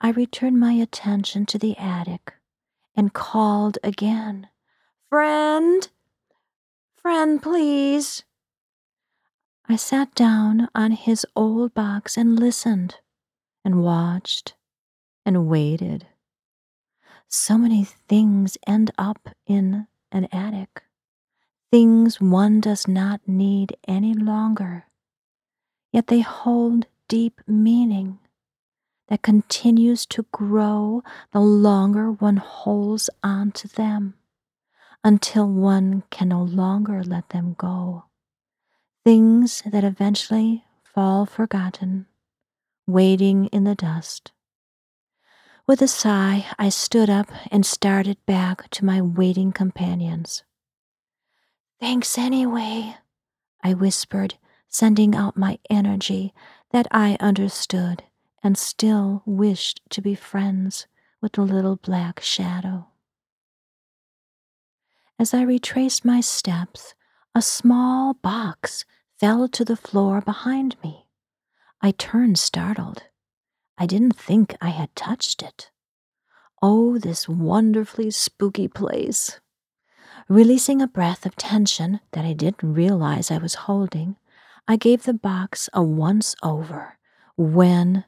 I 0.00 0.10
returned 0.10 0.60
my 0.60 0.72
attention 0.72 1.46
to 1.46 1.58
the 1.58 1.76
attic 1.76 2.34
and 2.94 3.12
called 3.12 3.78
again. 3.82 4.49
Friend! 5.10 5.88
Friend, 6.94 7.42
please! 7.42 8.22
I 9.68 9.74
sat 9.74 10.14
down 10.14 10.68
on 10.72 10.92
his 10.92 11.26
old 11.34 11.74
box 11.74 12.16
and 12.16 12.38
listened 12.38 12.98
and 13.64 13.82
watched 13.82 14.54
and 15.26 15.48
waited. 15.48 16.06
So 17.26 17.58
many 17.58 17.82
things 17.82 18.56
end 18.68 18.92
up 18.96 19.30
in 19.48 19.88
an 20.12 20.28
attic, 20.30 20.84
things 21.72 22.20
one 22.20 22.60
does 22.60 22.86
not 22.86 23.20
need 23.26 23.76
any 23.88 24.14
longer, 24.14 24.86
yet 25.92 26.06
they 26.06 26.20
hold 26.20 26.86
deep 27.08 27.40
meaning 27.48 28.20
that 29.08 29.22
continues 29.22 30.06
to 30.06 30.24
grow 30.30 31.02
the 31.32 31.40
longer 31.40 32.12
one 32.12 32.36
holds 32.36 33.10
on 33.24 33.50
to 33.50 33.66
them 33.66 34.14
until 35.02 35.48
one 35.48 36.02
can 36.10 36.28
no 36.28 36.42
longer 36.42 37.02
let 37.02 37.30
them 37.30 37.54
go 37.58 38.04
things 39.04 39.62
that 39.66 39.84
eventually 39.84 40.64
fall 40.84 41.24
forgotten, 41.24 42.06
waiting 42.86 43.46
in 43.46 43.64
the 43.64 43.74
dust. 43.74 44.32
With 45.66 45.80
a 45.80 45.88
sigh, 45.88 46.46
I 46.58 46.68
stood 46.68 47.08
up 47.08 47.28
and 47.50 47.64
started 47.64 48.18
back 48.26 48.68
to 48.70 48.84
my 48.84 49.00
waiting 49.00 49.52
companions. 49.52 50.42
Thanks 51.78 52.18
anyway, 52.18 52.96
I 53.62 53.74
whispered, 53.74 54.34
sending 54.68 55.14
out 55.14 55.36
my 55.36 55.58
energy 55.70 56.34
that 56.72 56.86
I 56.90 57.16
understood 57.20 58.02
and 58.42 58.58
still 58.58 59.22
wished 59.24 59.80
to 59.90 60.02
be 60.02 60.14
friends 60.14 60.86
with 61.22 61.32
the 61.32 61.42
little 61.42 61.76
black 61.76 62.20
shadow. 62.20 62.88
As 65.20 65.34
I 65.34 65.42
retraced 65.42 66.02
my 66.02 66.22
steps, 66.22 66.94
a 67.34 67.42
small 67.42 68.14
box 68.14 68.86
fell 69.18 69.48
to 69.48 69.66
the 69.66 69.76
floor 69.76 70.22
behind 70.22 70.76
me. 70.82 71.08
I 71.82 71.90
turned 71.90 72.38
startled. 72.38 73.02
I 73.76 73.84
didn't 73.84 74.16
think 74.16 74.56
I 74.62 74.70
had 74.70 74.96
touched 74.96 75.42
it. 75.42 75.70
Oh, 76.62 76.96
this 76.96 77.28
wonderfully 77.28 78.10
spooky 78.10 78.66
place. 78.66 79.40
Releasing 80.26 80.80
a 80.80 80.88
breath 80.88 81.26
of 81.26 81.36
tension 81.36 82.00
that 82.12 82.24
I 82.24 82.32
didn't 82.32 82.72
realize 82.72 83.30
I 83.30 83.36
was 83.36 83.66
holding, 83.66 84.16
I 84.66 84.76
gave 84.76 85.02
the 85.02 85.12
box 85.12 85.68
a 85.74 85.82
once 85.82 86.34
over 86.42 86.96
when 87.36 88.06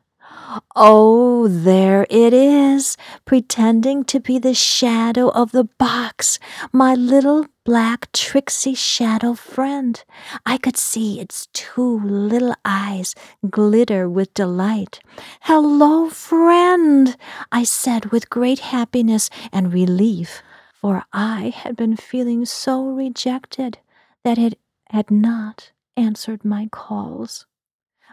Oh, 0.76 1.48
there 1.48 2.06
it 2.10 2.32
is, 2.32 2.96
pretending 3.24 4.04
to 4.04 4.20
be 4.20 4.38
the 4.38 4.54
shadow 4.54 5.28
of 5.30 5.52
the 5.52 5.64
box, 5.64 6.38
my 6.72 6.94
little 6.94 7.46
black 7.64 8.10
tricksy 8.12 8.74
shadow 8.74 9.34
friend. 9.34 10.02
I 10.44 10.58
could 10.58 10.76
see 10.76 11.20
its 11.20 11.48
two 11.52 12.00
little 12.00 12.54
eyes 12.64 13.14
glitter 13.48 14.08
with 14.08 14.34
delight. 14.34 15.00
Hello, 15.42 16.08
friend, 16.10 17.16
I 17.50 17.64
said 17.64 18.06
with 18.06 18.30
great 18.30 18.60
happiness 18.60 19.30
and 19.52 19.72
relief, 19.72 20.42
for 20.74 21.04
I 21.12 21.52
had 21.54 21.76
been 21.76 21.96
feeling 21.96 22.44
so 22.44 22.84
rejected 22.84 23.78
that 24.24 24.38
it 24.38 24.58
had 24.90 25.10
not 25.10 25.72
answered 25.96 26.44
my 26.44 26.68
calls. 26.70 27.46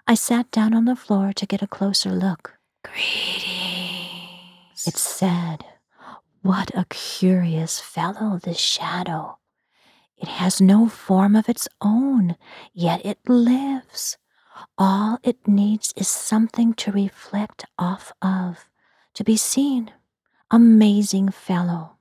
I 0.09 0.15
sat 0.15 0.49
down 0.49 0.73
on 0.73 0.85
the 0.85 0.95
floor 0.95 1.33
to 1.33 1.45
get 1.45 1.61
a 1.61 1.67
closer 1.67 2.09
look. 2.09 2.57
Greetings. 2.83 4.87
It 4.87 4.97
said, 4.97 5.63
What 6.41 6.71
a 6.73 6.87
curious 6.89 7.79
fellow, 7.79 8.39
this 8.39 8.57
shadow. 8.57 9.37
It 10.17 10.27
has 10.27 10.59
no 10.59 10.89
form 10.89 11.35
of 11.35 11.47
its 11.47 11.67
own, 11.79 12.37
yet 12.73 13.05
it 13.05 13.19
lives. 13.27 14.17
All 14.79 15.19
it 15.21 15.47
needs 15.47 15.93
is 15.95 16.07
something 16.07 16.73
to 16.73 16.91
reflect 16.91 17.65
off 17.77 18.11
of, 18.19 18.67
to 19.13 19.23
be 19.23 19.37
seen. 19.37 19.91
Amazing 20.49 21.29
fellow. 21.29 21.97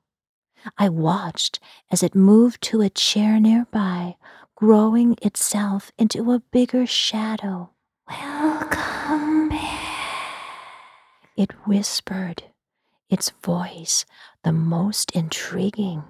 I 0.78 0.88
watched 0.88 1.60
as 1.90 2.02
it 2.02 2.14
moved 2.14 2.62
to 2.62 2.80
a 2.80 2.88
chair 2.88 3.38
nearby, 3.38 4.16
growing 4.54 5.18
itself 5.20 5.92
into 5.98 6.32
a 6.32 6.40
bigger 6.40 6.86
shadow. 6.86 7.72
Welcome 8.08 9.48
back. 9.50 10.34
It 11.36 11.52
whispered, 11.66 12.44
its 13.10 13.30
voice 13.44 14.04
the 14.44 14.52
most 14.52 15.10
intriguing. 15.12 16.04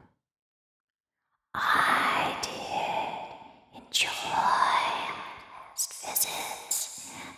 I 1.55 2.37
did 2.43 3.83
enjoy 3.83 4.11
this 5.75 5.89
visit. 6.05 6.73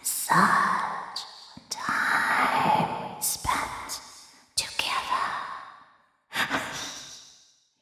Such 0.02 1.24
time 1.70 3.16
we 3.16 3.22
spent 3.22 4.00
together. 4.56 5.26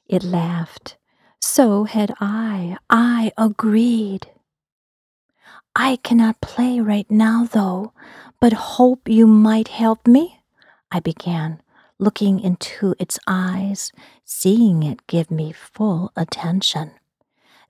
It 0.06 0.22
laughed. 0.22 0.96
So 1.40 1.84
had 1.84 2.14
I. 2.20 2.76
I 2.88 3.32
agreed. 3.36 4.28
I 5.80 5.94
cannot 6.02 6.40
play 6.40 6.80
right 6.80 7.08
now, 7.08 7.44
though, 7.44 7.92
but 8.40 8.52
hope 8.52 9.08
you 9.08 9.28
might 9.28 9.68
help 9.68 10.08
me, 10.08 10.40
I 10.90 10.98
began, 10.98 11.62
looking 12.00 12.40
into 12.40 12.96
its 12.98 13.16
eyes, 13.28 13.92
seeing 14.24 14.82
it 14.82 15.06
give 15.06 15.30
me 15.30 15.52
full 15.52 16.10
attention. 16.16 16.90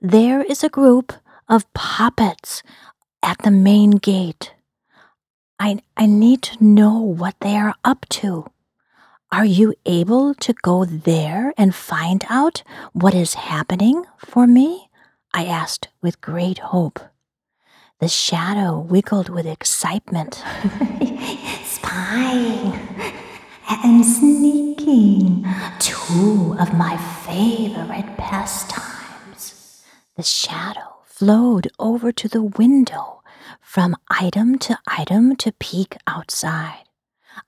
There 0.01 0.41
is 0.41 0.63
a 0.63 0.69
group 0.69 1.13
of 1.47 1.71
puppets 1.75 2.63
at 3.21 3.37
the 3.43 3.51
main 3.51 3.91
gate. 3.91 4.55
I, 5.59 5.77
I 5.95 6.07
need 6.07 6.41
to 6.49 6.63
know 6.63 6.97
what 6.97 7.35
they 7.41 7.57
are 7.57 7.75
up 7.85 8.07
to. 8.21 8.47
Are 9.31 9.45
you 9.45 9.75
able 9.85 10.33
to 10.33 10.53
go 10.53 10.83
there 10.83 11.53
and 11.59 11.75
find 11.75 12.25
out 12.27 12.63
what 12.93 13.13
is 13.13 13.35
happening 13.35 14.05
for 14.17 14.47
me? 14.47 14.89
I 15.31 15.45
asked 15.45 15.89
with 16.01 16.21
great 16.21 16.57
hope. 16.57 16.99
The 17.99 18.07
shadow 18.07 18.79
wiggled 18.79 19.27
with 19.27 19.45
excitement. 19.45 20.35
Spying 21.65 22.79
and 23.67 24.05
sneaking, 24.05 25.45
two 25.79 26.55
of 26.57 26.73
my 26.73 26.95
favorite 27.25 28.15
pastimes. 28.15 29.83
The 30.15 30.23
shadow 30.23 30.99
flowed 31.03 31.67
over 31.77 32.13
to 32.13 32.29
the 32.29 32.43
window 32.43 33.21
from 33.59 33.97
item 34.09 34.57
to 34.59 34.79
item 34.87 35.35
to 35.35 35.51
peek 35.51 35.97
outside. 36.07 36.85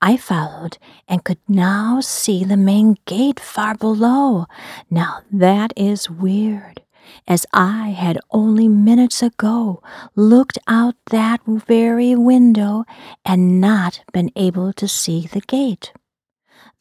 I 0.02 0.18
followed 0.18 0.78
and 1.08 1.24
could 1.24 1.40
now 1.48 2.02
see 2.02 2.44
the 2.44 2.58
main 2.58 2.98
gate 3.06 3.40
far 3.40 3.76
below. 3.76 4.48
Now 4.90 5.22
that 5.32 5.72
is 5.78 6.10
weird, 6.10 6.81
as 7.28 7.46
I 7.54 7.90
had 7.90 8.20
only 8.32 8.68
minutes 8.68 9.22
ago 9.22 9.82
looked 10.16 10.58
out 10.68 10.96
that 11.12 11.42
very 11.46 12.16
window 12.16 12.86
and 13.26 13.62
not 13.62 14.02
been 14.12 14.32
able 14.36 14.74
to 14.74 14.88
see 14.88 15.28
the 15.28 15.42
gate. 15.42 15.94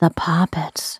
The 0.00 0.10
poppets 0.10 0.98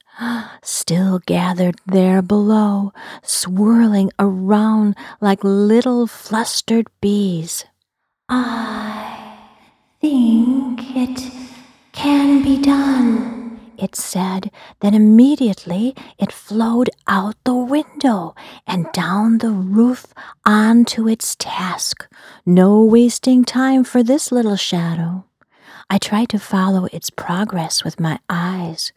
still 0.63 1.21
gathered 1.25 1.77
there 1.87 2.21
below, 2.21 2.93
swirling 3.23 4.11
around 4.19 4.95
like 5.21 5.43
little 5.43 6.07
flustered 6.07 6.89
bees. 7.01 7.65
I 8.29 9.39
think 10.01 10.95
it 10.95 11.33
can 11.93 12.43
be 12.43 12.61
done, 12.61 13.40
it 13.83 13.97
said. 13.97 14.51
Then 14.81 14.95
immediately 14.95 15.95
it 16.19 16.33
flowed 16.33 16.91
out 17.07 17.37
the 17.45 17.55
window 17.55 18.35
and 18.67 18.91
down 18.93 19.39
the 19.39 19.51
roof 19.51 20.07
onto 20.45 21.09
its 21.09 21.37
task. 21.37 22.07
No 22.45 22.83
wasting 22.83 23.45
time 23.45 23.85
for 23.85 24.03
this 24.03 24.31
little 24.31 24.57
shadow. 24.57 25.25
I 25.93 25.99
tried 25.99 26.29
to 26.29 26.39
follow 26.39 26.87
its 26.93 27.11
progress 27.11 27.83
with 27.83 27.99
my 27.99 28.21
eyes, 28.29 28.93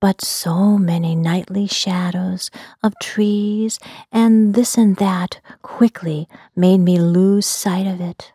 but 0.00 0.20
so 0.20 0.76
many 0.76 1.14
nightly 1.14 1.68
shadows 1.68 2.50
of 2.82 2.98
trees 3.00 3.78
and 4.10 4.54
this 4.54 4.76
and 4.76 4.96
that 4.96 5.40
quickly 5.62 6.26
made 6.56 6.78
me 6.78 6.98
lose 6.98 7.46
sight 7.46 7.86
of 7.86 8.00
it. 8.00 8.32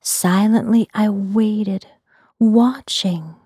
Silently 0.00 0.88
I 0.92 1.08
waited 1.08 1.86
watching. 2.40 3.36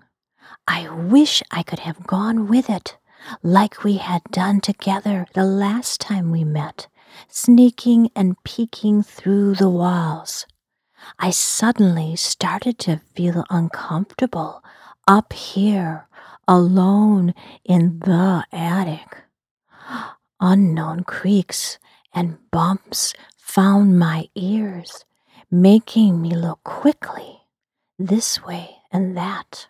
I 0.67 0.89
wish 0.89 1.43
I 1.51 1.63
could 1.63 1.79
have 1.79 2.07
gone 2.07 2.47
with 2.47 2.69
it, 2.69 2.97
like 3.41 3.83
we 3.83 3.97
had 3.97 4.23
done 4.31 4.61
together 4.61 5.27
the 5.33 5.43
last 5.43 5.99
time 5.99 6.31
we 6.31 6.43
met, 6.43 6.87
sneaking 7.27 8.09
and 8.15 8.41
peeking 8.43 9.03
through 9.03 9.55
the 9.55 9.69
walls. 9.69 10.45
I 11.19 11.31
suddenly 11.31 12.15
started 12.15 12.79
to 12.79 13.01
feel 13.13 13.43
uncomfortable 13.49 14.63
up 15.05 15.33
here, 15.33 16.07
alone 16.47 17.33
in 17.65 17.99
the 17.99 18.45
attic. 18.51 19.23
Unknown 20.39 21.03
creaks 21.03 21.77
and 22.13 22.37
bumps 22.51 23.13
found 23.37 23.99
my 23.99 24.29
ears, 24.35 25.03
making 25.51 26.21
me 26.21 26.35
look 26.35 26.63
quickly 26.63 27.41
this 27.99 28.43
way 28.43 28.77
and 28.91 29.17
that. 29.17 29.67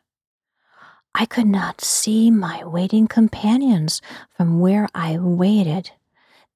I 1.15 1.25
could 1.25 1.47
not 1.47 1.81
see 1.81 2.31
my 2.31 2.63
waiting 2.65 3.07
companions 3.07 4.01
from 4.35 4.59
where 4.59 4.87
I 4.95 5.17
waited. 5.19 5.91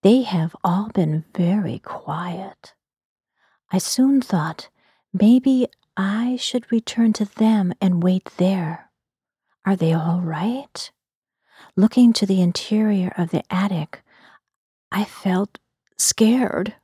They 0.01 0.23
have 0.23 0.55
all 0.63 0.89
been 0.93 1.25
very 1.35 1.79
quiet. 1.79 2.73
I 3.71 3.77
soon 3.77 4.21
thought 4.21 4.69
maybe 5.13 5.67
I 5.95 6.37
should 6.39 6.71
return 6.71 7.13
to 7.13 7.25
them 7.25 7.73
and 7.81 8.01
wait 8.03 8.29
there. 8.37 8.89
Are 9.65 9.75
they 9.75 9.93
all 9.93 10.21
right? 10.21 10.91
Looking 11.75 12.13
to 12.13 12.25
the 12.25 12.41
interior 12.41 13.13
of 13.17 13.29
the 13.29 13.43
attic, 13.51 14.01
I 14.91 15.03
felt 15.03 15.59
scared. 15.97 16.75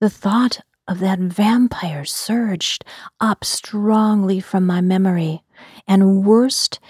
The 0.00 0.10
thought 0.10 0.60
of 0.88 0.98
that 1.00 1.18
vampire 1.18 2.04
surged 2.04 2.84
up 3.20 3.44
strongly 3.44 4.40
from 4.40 4.66
my 4.66 4.80
memory. 4.80 5.42
And 5.86 6.24
worst, 6.24 6.80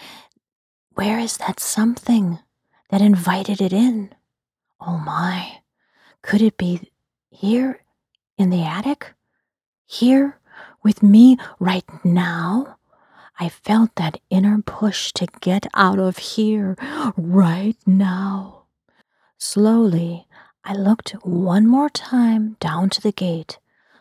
where 0.95 1.19
is 1.19 1.37
that 1.39 1.61
something 1.61 2.39
that 2.91 3.01
invited 3.01 3.61
it 3.61 3.73
in? 3.73 4.15
Oh 4.81 4.99
my, 4.99 5.61
could 6.23 6.43
it 6.43 6.57
be 6.57 6.91
here 7.31 7.81
in 8.39 8.51
the 8.51 8.63
attic? 8.63 9.15
Here 9.87 10.39
with 10.83 11.03
me 11.03 11.37
right 11.59 11.85
now? 12.05 12.77
I 13.39 13.49
felt 13.49 13.97
that 13.97 14.21
inner 14.31 14.63
push 14.63 15.13
to 15.13 15.27
get 15.41 15.67
out 15.75 15.99
of 15.99 16.17
here 16.17 16.77
right 17.17 17.77
now. 17.87 18.65
Slowly, 19.39 20.27
I 20.65 20.75
looked 20.75 21.11
one 21.23 21.67
more 21.67 21.91
time 21.91 22.57
down 22.61 22.91
to 22.91 23.01
the 23.01 23.13
gate 23.13 23.59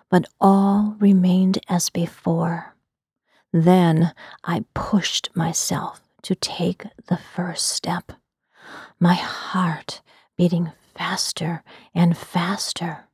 but 0.10 0.26
all 0.40 0.96
remained 1.00 1.60
as 1.68 1.90
before. 1.90 2.75
Then 3.58 4.12
I 4.44 4.66
pushed 4.74 5.34
myself 5.34 6.02
to 6.24 6.36
take 6.36 6.84
the 7.08 7.16
first 7.16 7.68
step, 7.68 8.12
my 9.00 9.14
heart 9.14 10.02
beating 10.36 10.74
faster 10.94 11.64
and 11.94 12.18
faster. 12.18 13.08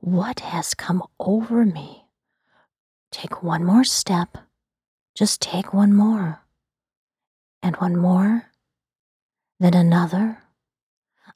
What 0.00 0.40
has 0.40 0.74
come 0.74 1.02
over 1.18 1.64
me? 1.64 2.04
Take 3.10 3.42
one 3.42 3.64
more 3.64 3.82
step, 3.82 4.36
just 5.14 5.40
take 5.40 5.72
one 5.72 5.94
more, 5.94 6.42
and 7.62 7.74
one 7.76 7.96
more, 7.96 8.50
then 9.58 9.72
another 9.72 10.42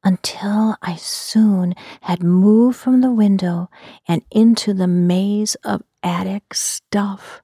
until 0.05 0.77
I 0.83 0.97
soon 0.97 1.75
had 2.03 2.23
moved 2.23 2.77
from 2.77 3.01
the 3.01 3.13
window 3.13 3.71
and 4.07 4.21
into 4.31 4.75
the 4.75 4.87
maze 4.87 5.55
of 5.65 5.83
attic 6.03 6.53
stuff. 6.53 7.43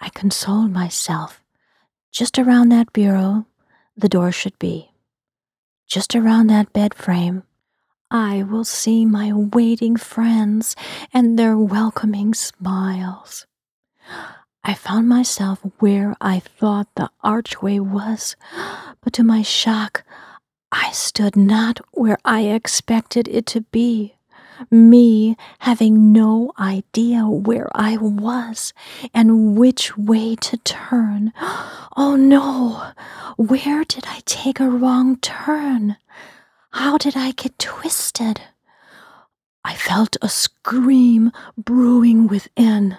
I 0.00 0.08
consoled 0.10 0.72
myself. 0.72 1.42
Just 2.10 2.38
around 2.38 2.70
that 2.70 2.92
bureau, 2.92 3.46
the 3.96 4.08
door 4.08 4.32
should 4.32 4.58
be. 4.58 4.90
Just 5.86 6.14
around 6.14 6.46
that 6.46 6.72
bed 6.72 6.94
frame, 6.94 7.42
I 8.10 8.42
will 8.42 8.64
see 8.64 9.04
my 9.04 9.32
waiting 9.32 9.96
friends 9.96 10.74
and 11.12 11.38
their 11.38 11.56
welcoming 11.56 12.34
smiles. 12.34 13.46
I 14.64 14.74
found 14.74 15.08
myself 15.08 15.60
where 15.78 16.14
I 16.20 16.40
thought 16.40 16.88
the 16.94 17.10
archway 17.22 17.78
was, 17.78 18.36
but 19.00 19.12
to 19.14 19.22
my 19.22 19.42
shock, 19.42 20.04
I 20.72 20.90
stood 20.92 21.36
not 21.36 21.80
where 21.92 22.18
I 22.24 22.42
expected 22.42 23.28
it 23.28 23.46
to 23.46 23.62
be, 23.62 24.16
me 24.70 25.36
having 25.60 26.12
no 26.12 26.52
idea 26.58 27.26
where 27.26 27.68
I 27.74 27.96
was 27.96 28.72
and 29.14 29.56
which 29.56 29.96
way 29.96 30.36
to 30.36 30.56
turn. 30.58 31.32
Oh 31.96 32.14
no! 32.16 32.92
Where 33.36 33.84
did 33.84 34.04
I 34.06 34.20
take 34.24 34.60
a 34.60 34.70
wrong 34.70 35.16
turn? 35.18 35.96
How 36.70 36.96
did 36.96 37.16
I 37.16 37.32
get 37.32 37.58
twisted? 37.58 38.40
I 39.64 39.74
felt 39.74 40.16
a 40.22 40.28
scream 40.28 41.32
brewing 41.58 42.26
within. 42.28 42.96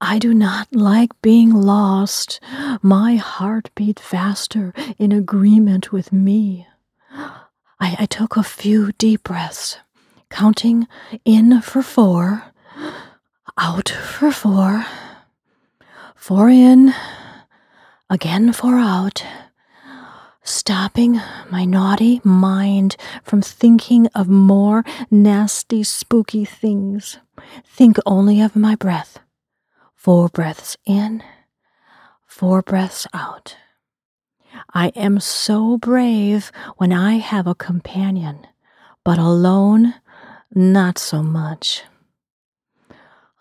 I 0.00 0.18
do 0.18 0.34
not 0.34 0.68
like 0.72 1.10
being 1.22 1.52
lost. 1.52 2.40
My 2.82 3.16
heart 3.16 3.70
beat 3.74 3.98
faster 3.98 4.74
in 4.98 5.10
agreement 5.12 5.92
with 5.92 6.12
me. 6.12 6.66
I, 7.10 7.96
I 8.00 8.06
took 8.06 8.36
a 8.36 8.42
few 8.42 8.92
deep 8.92 9.24
breaths, 9.24 9.78
counting 10.32 10.88
in 11.26 11.60
for 11.60 11.82
four, 11.82 12.44
out 13.58 13.90
for 13.90 14.32
four, 14.32 14.86
four 16.16 16.48
in, 16.48 16.94
again 18.08 18.52
four 18.52 18.76
out, 18.78 19.24
stopping 20.42 21.20
my 21.50 21.66
naughty 21.66 22.22
mind 22.24 22.96
from 23.22 23.42
thinking 23.42 24.06
of 24.14 24.26
more 24.28 24.84
nasty, 25.10 25.82
spooky 25.82 26.46
things. 26.46 27.18
Think 27.64 27.98
only 28.06 28.40
of 28.40 28.56
my 28.56 28.74
breath. 28.74 29.18
Four 29.94 30.28
breaths 30.30 30.78
in, 30.86 31.22
four 32.26 32.62
breaths 32.62 33.06
out. 33.12 33.56
I 34.72 34.88
am 34.96 35.20
so 35.20 35.76
brave 35.76 36.50
when 36.78 36.92
I 36.92 37.18
have 37.18 37.46
a 37.46 37.54
companion, 37.54 38.46
but 39.04 39.18
alone, 39.18 39.94
not 40.54 40.98
so 40.98 41.22
much. 41.22 41.84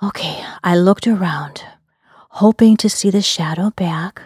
Okay, 0.02 0.44
I 0.64 0.76
looked 0.78 1.08
around, 1.08 1.64
hoping 2.32 2.78
to 2.78 2.90
see 2.90 3.10
the 3.10 3.22
shadow 3.22 3.72
back. 3.72 4.22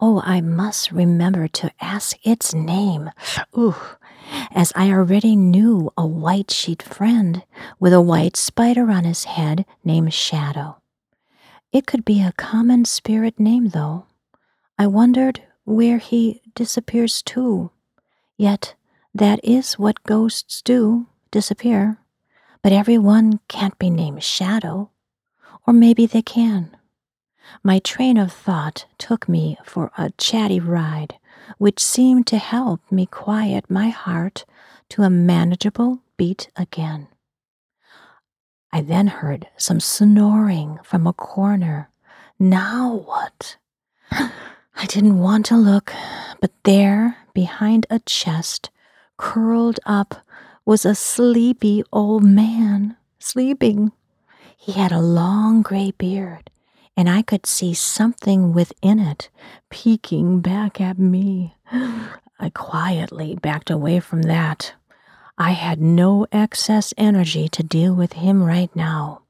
Oh, 0.00 0.22
I 0.24 0.40
must 0.40 0.92
remember 0.92 1.48
to 1.48 1.70
ask 1.80 2.16
its 2.22 2.54
name. 2.54 3.10
Ooh, 3.56 3.76
as 4.50 4.72
I 4.74 4.90
already 4.90 5.36
knew 5.36 5.90
a 5.96 6.06
white 6.06 6.50
sheet 6.50 6.82
friend 6.82 7.42
with 7.78 7.92
a 7.92 8.00
white 8.00 8.36
spider 8.36 8.90
on 8.90 9.04
his 9.04 9.24
head 9.24 9.66
named 9.84 10.14
Shadow. 10.14 10.80
It 11.72 11.86
could 11.86 12.04
be 12.04 12.22
a 12.22 12.32
common 12.32 12.84
spirit 12.84 13.38
name, 13.40 13.68
though. 13.68 14.06
I 14.78 14.86
wondered 14.86 15.42
where 15.64 15.98
he 15.98 16.42
disappears 16.54 17.22
to. 17.22 17.70
Yet 18.36 18.74
that 19.14 19.40
is 19.44 19.74
what 19.78 20.04
ghosts 20.04 20.62
do 20.62 21.06
disappear. 21.30 21.98
But 22.64 22.72
everyone 22.72 23.40
can't 23.46 23.78
be 23.78 23.90
named 23.90 24.24
Shadow. 24.24 24.88
Or 25.66 25.74
maybe 25.74 26.06
they 26.06 26.22
can. 26.22 26.74
My 27.62 27.78
train 27.78 28.16
of 28.16 28.32
thought 28.32 28.86
took 28.96 29.28
me 29.28 29.58
for 29.66 29.92
a 29.98 30.12
chatty 30.16 30.60
ride, 30.60 31.18
which 31.58 31.78
seemed 31.78 32.26
to 32.28 32.38
help 32.38 32.80
me 32.90 33.04
quiet 33.04 33.68
my 33.68 33.90
heart 33.90 34.46
to 34.88 35.02
a 35.02 35.10
manageable 35.10 36.00
beat 36.16 36.48
again. 36.56 37.08
I 38.72 38.80
then 38.80 39.08
heard 39.08 39.46
some 39.58 39.78
snoring 39.78 40.78
from 40.82 41.06
a 41.06 41.12
corner. 41.12 41.90
Now 42.38 43.04
what? 43.04 43.58
I 44.10 44.86
didn't 44.86 45.18
want 45.18 45.44
to 45.46 45.56
look, 45.58 45.92
but 46.40 46.52
there, 46.62 47.18
behind 47.34 47.86
a 47.90 47.98
chest, 48.06 48.70
curled 49.18 49.80
up, 49.84 50.23
was 50.64 50.84
a 50.86 50.94
sleepy 50.94 51.82
old 51.92 52.24
man, 52.24 52.96
sleeping. 53.18 53.92
He 54.56 54.72
had 54.72 54.92
a 54.92 55.00
long 55.00 55.62
gray 55.62 55.92
beard, 55.92 56.50
and 56.96 57.08
I 57.08 57.22
could 57.22 57.46
see 57.46 57.74
something 57.74 58.52
within 58.52 58.98
it 58.98 59.28
peeking 59.68 60.40
back 60.40 60.80
at 60.80 60.98
me. 60.98 61.54
I 61.72 62.50
quietly 62.54 63.36
backed 63.36 63.70
away 63.70 64.00
from 64.00 64.22
that. 64.22 64.74
I 65.36 65.50
had 65.50 65.80
no 65.80 66.26
excess 66.32 66.94
energy 66.96 67.48
to 67.48 67.62
deal 67.62 67.94
with 67.94 68.14
him 68.14 68.42
right 68.42 68.74
now, 68.74 69.22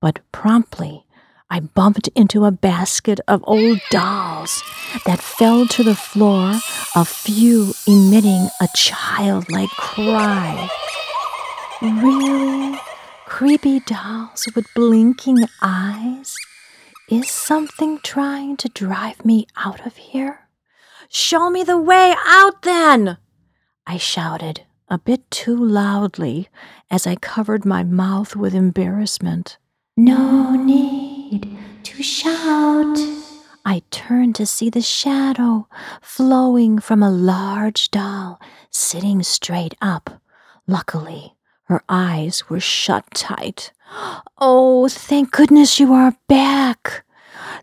but 0.00 0.20
promptly 0.32 1.06
I 1.50 1.60
bumped 1.60 2.08
into 2.14 2.44
a 2.46 2.50
basket 2.50 3.20
of 3.28 3.44
old 3.46 3.80
dolls 3.90 4.62
that 5.06 5.20
fell 5.20 5.66
to 5.68 5.82
the 5.84 5.94
floor, 5.94 6.54
a 6.96 7.04
few 7.04 7.74
emitting 7.86 8.48
a 8.60 8.68
childlike 8.74 9.70
cry. 9.70 10.68
Really? 11.82 12.78
Creepy 13.26 13.80
dolls 13.80 14.46
with 14.56 14.66
blinking 14.74 15.44
eyes? 15.60 16.34
Is 17.10 17.30
something 17.30 17.98
trying 17.98 18.56
to 18.56 18.68
drive 18.70 19.24
me 19.24 19.46
out 19.56 19.86
of 19.86 19.96
here? 19.96 20.48
Show 21.10 21.50
me 21.50 21.62
the 21.62 21.78
way 21.78 22.14
out 22.26 22.62
then! 22.62 23.18
I 23.86 23.98
shouted 23.98 24.62
a 24.88 24.98
bit 24.98 25.30
too 25.30 25.56
loudly 25.56 26.48
as 26.90 27.06
I 27.06 27.16
covered 27.16 27.66
my 27.66 27.84
mouth 27.84 28.34
with 28.34 28.54
embarrassment. 28.54 29.58
No 29.96 30.56
need 30.56 31.03
to 31.40 32.02
shout. 32.02 32.98
I 33.64 33.82
turned 33.90 34.34
to 34.36 34.46
see 34.46 34.68
the 34.68 34.82
shadow 34.82 35.68
flowing 36.02 36.78
from 36.78 37.02
a 37.02 37.10
large 37.10 37.90
doll 37.90 38.40
sitting 38.70 39.22
straight 39.22 39.74
up. 39.80 40.20
Luckily, 40.66 41.34
her 41.64 41.82
eyes 41.88 42.48
were 42.50 42.60
shut 42.60 43.04
tight. 43.14 43.72
Oh, 44.38 44.88
thank 44.88 45.30
goodness 45.30 45.80
you 45.80 45.92
are 45.92 46.16
back. 46.28 47.04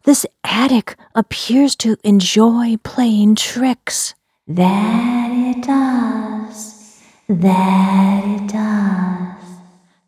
This 0.03 0.25
attic 0.43 0.95
appears 1.13 1.75
to 1.77 1.97
enjoy 2.03 2.77
playing 2.83 3.35
tricks. 3.35 4.15
That 4.47 5.29
it 5.31 5.63
does. 5.63 6.99
That 7.29 8.23
it 8.25 8.47
does. 8.49 9.57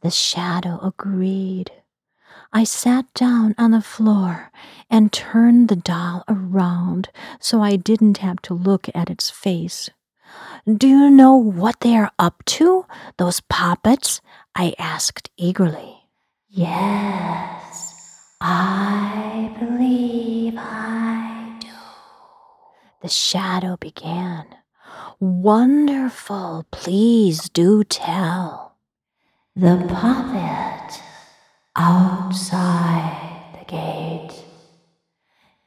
The 0.01 0.11
shadow 0.11 0.79
agreed. 0.81 1.71
I 2.55 2.65
sat 2.65 3.11
down 3.15 3.55
on 3.57 3.71
the 3.71 3.81
floor 3.81 4.51
and 4.87 5.11
turned 5.11 5.69
the 5.69 5.75
doll 5.75 6.23
around 6.27 7.09
so 7.39 7.63
I 7.63 7.77
didn't 7.77 8.19
have 8.19 8.43
to 8.43 8.53
look 8.53 8.87
at 8.93 9.09
its 9.09 9.31
face. 9.31 9.89
Do 10.67 10.87
you 10.87 11.09
know 11.09 11.35
what 11.35 11.79
they 11.79 11.95
are 11.95 12.11
up 12.19 12.45
to, 12.57 12.85
those 13.17 13.41
puppets? 13.41 14.21
I 14.55 14.75
asked 14.77 15.31
eagerly. 15.35 16.03
Yes, 16.47 18.29
I 18.39 19.51
believe 19.59 20.53
I 20.55 21.57
do. 21.59 21.67
The 23.01 23.09
shadow 23.09 23.77
began. 23.77 24.45
Wonderful, 25.19 26.67
please 26.69 27.49
do 27.49 27.83
tell. 27.83 28.75
The 29.55 29.83
puppet 29.89 31.01
outside 31.75 33.57
the 33.59 33.65
gate. 33.65 34.43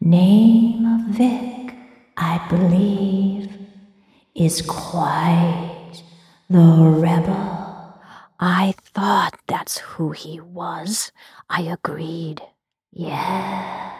Name 0.00 0.84
of 0.86 1.16
Vic, 1.16 1.74
I 2.16 2.46
believe, 2.48 3.50
is 4.34 4.62
quite 4.62 6.02
the 6.48 6.58
rebel. 6.58 8.00
I 8.38 8.74
thought 8.78 9.38
that's 9.48 9.78
who 9.78 10.12
he 10.12 10.40
was. 10.40 11.10
I 11.48 11.62
agreed. 11.62 12.42
Yes, 12.92 13.92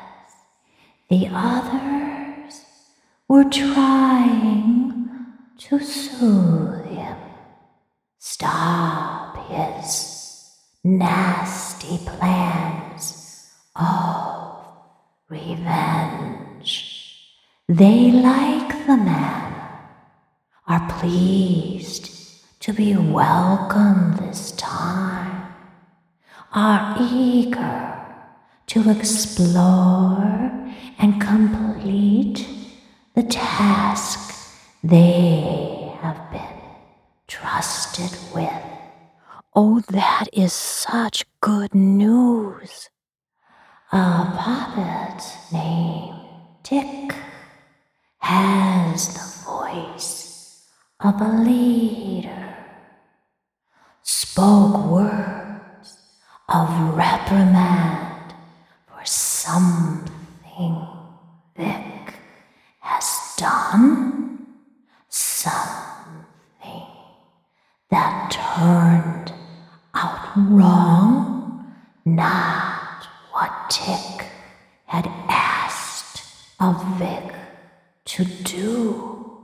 the 1.09 1.29
others 1.31 2.65
were 3.29 3.45
trying 3.45 5.09
to 5.59 5.81
soothe 5.81 6.85
him, 6.87 7.17
stop 8.19 9.37
his 9.49 10.16
nasty 10.87 11.99
plans 12.07 13.51
of 13.75 14.65
revenge. 15.29 16.73
They 17.69 18.13
like 18.13 18.87
the 18.87 18.97
man, 18.97 19.53
are 20.69 20.89
pleased 21.01 22.09
to 22.61 22.73
be 22.73 22.97
welcome 22.97 24.15
this 24.21 24.53
time, 24.53 25.53
are 26.53 26.97
eager 27.01 27.99
to 28.69 28.89
explore 28.89 30.53
and 31.01 31.21
complete 31.21 32.47
the 33.15 33.25
task 33.25 34.33
they 34.85 35.93
have 36.01 36.31
been 36.31 36.61
trusted 37.27 38.17
with. 38.33 38.66
Oh, 39.59 39.81
that 39.89 40.27
is 40.35 40.53
such 40.53 41.25
good 41.41 41.75
news. 41.75 42.91
A 43.91 44.31
puppet 44.37 45.25
named 45.51 46.21
Dick 46.63 47.17
has 48.19 49.15
the 49.15 49.51
voice 49.51 50.69
of 51.01 51.19
a 51.23 51.43
leader, 51.43 52.55
spoke 54.03 54.85
words 54.91 55.97
of 56.51 56.69
reprimand 56.95 58.35
for 58.87 59.07
something 59.07 60.87
Vic 61.57 62.15
has 62.81 63.35
done, 63.39 64.49
something 65.09 66.87
that 67.91 68.31
turned 68.31 69.16
wrong, 70.37 71.75
not 72.05 73.09
what 73.33 73.51
Dick 73.71 74.27
had 74.85 75.07
asked 75.29 76.23
of 76.61 76.85
Vic 76.99 77.35
to 78.05 78.25
do. 78.25 79.43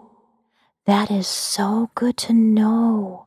That 0.87 1.11
is 1.11 1.27
so 1.27 1.91
good 1.95 2.17
to 2.19 2.33
know. 2.33 3.27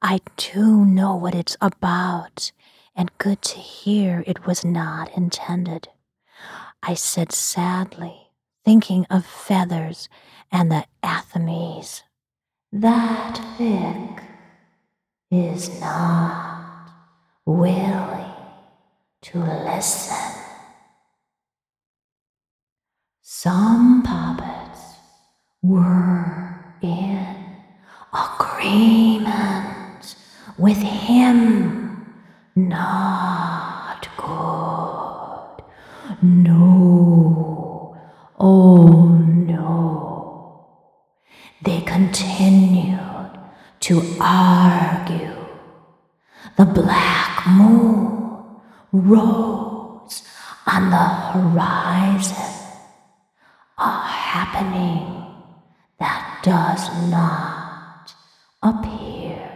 I 0.00 0.20
do 0.36 0.84
know 0.84 1.14
what 1.16 1.34
it's 1.34 1.56
about, 1.60 2.52
and 2.94 3.10
good 3.18 3.42
to 3.42 3.58
hear 3.58 4.22
it 4.26 4.46
was 4.46 4.64
not 4.64 5.10
intended. 5.16 5.88
I 6.82 6.94
said 6.94 7.32
sadly, 7.32 8.28
thinking 8.64 9.06
of 9.10 9.24
feathers 9.24 10.08
and 10.52 10.70
the 10.70 10.84
Athames. 11.02 12.02
That 12.72 13.40
Vic 13.58 14.22
is 15.30 15.80
not 15.80 16.53
willing 17.46 18.32
to 19.22 19.38
listen. 19.38 20.16
Some 23.22 24.02
puppets 24.02 24.80
were 25.62 26.64
in 26.82 27.36
agreement 28.12 30.16
with 30.58 30.78
him. 30.78 32.14
Not 32.56 34.08
good. 34.16 35.64
No. 36.22 37.96
Oh 38.38 39.08
no. 39.08 40.66
They 41.62 41.80
continued 41.82 43.30
to 43.80 44.02
argue 44.20 45.33
the 46.56 46.66
black 46.66 47.46
moon 47.48 48.60
rose 48.92 50.22
on 50.66 50.90
the 50.90 50.96
horizon, 50.96 52.54
a 53.76 53.90
happening 53.90 55.26
that 55.98 56.38
does 56.44 57.10
not 57.10 58.14
appear 58.62 59.50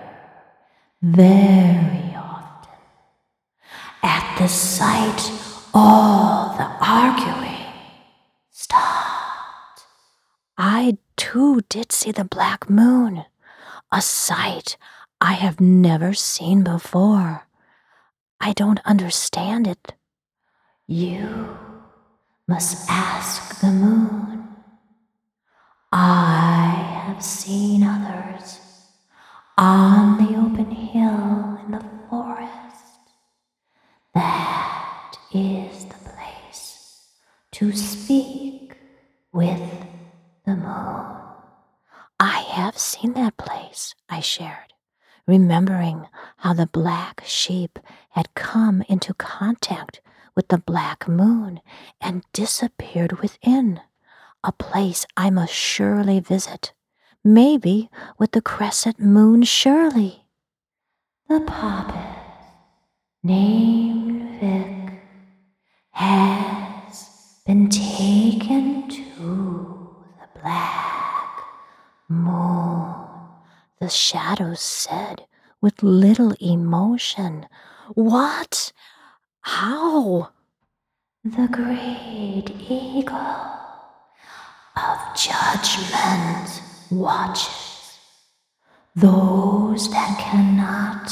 very 1.01 2.17
often. 2.17 2.79
At 4.03 4.37
the 4.39 4.49
sight, 4.49 5.31
all 5.73 6.57
the 6.57 6.69
arguing 6.85 7.75
stopped. 8.51 9.85
I 10.57 10.99
too 11.17 11.61
did 11.69 11.93
see 11.93 12.11
the 12.11 12.25
black 12.25 12.69
moon, 12.69 13.25
a 13.93 14.03
sight 14.03 14.77
I 15.21 15.33
have 15.33 15.61
never 15.61 16.15
seen 16.15 16.63
before. 16.63 17.47
I 18.41 18.53
don't 18.53 18.81
understand 18.85 19.67
it. 19.67 19.95
You 20.87 21.57
must 22.47 22.89
ask 22.89 23.61
the 23.61 23.73
moon. 23.73 24.49
I 25.93 27.05
have 27.07 27.23
seen 27.23 27.83
others 27.83 28.61
on 29.57 30.19
the 30.19 30.39
open 30.39 30.71
hill 30.71 31.59
in 31.65 31.73
the 31.73 31.85
forest. 32.09 32.55
That 34.15 35.19
is 35.33 35.85
the 35.87 35.95
place 36.11 37.09
to 37.53 37.73
speak 37.73 38.77
with 39.33 39.61
the 40.47 40.55
moon. 40.55 41.17
I 42.21 42.41
have 42.51 42.79
seen 42.79 43.13
that 43.15 43.37
place, 43.37 43.95
I 44.09 44.21
shared, 44.21 44.68
remembering 45.29 46.09
how 46.39 46.53
the 46.53 46.67
black 46.67 47.23
sheep 47.25 47.79
had 48.11 48.35
come 48.35 48.83
into 48.89 49.15
contact 49.15 50.01
with 50.35 50.49
the 50.49 50.59
black 50.59 51.07
moon 51.07 51.61
and 52.01 52.25
disappeared 52.33 53.21
within, 53.21 53.81
a 54.43 54.51
place 54.51 55.07
I 55.17 55.31
must 55.31 55.53
surely 55.53 56.19
visit 56.19 56.73
maybe 57.25 57.91
with 58.19 58.33
the 58.33 58.41
crescent 58.41 58.99
moon 59.01 59.43
surely. 59.43 60.25
The 61.29 61.41
poppet, 61.41 62.17
named 63.23 64.41
Vic, 64.41 65.01
has 65.91 67.05
been 67.47 67.69
taken 67.69 68.89
to 68.89 69.95
the 70.21 70.41
black 70.41 71.43
moon, 72.09 72.98
the 73.81 73.89
shadows 73.89 74.61
said 74.61 75.27
with 75.61 75.83
little 75.83 76.35
emotion. 76.41 77.47
What? 77.95 78.73
How? 79.41 80.31
The 81.25 81.49
great 81.49 82.51
eagle 82.71 83.17
of 84.77 84.99
judgment 85.17 86.63
watches 86.91 87.99
those 88.95 89.91
that 89.91 90.19
cannot 90.19 91.11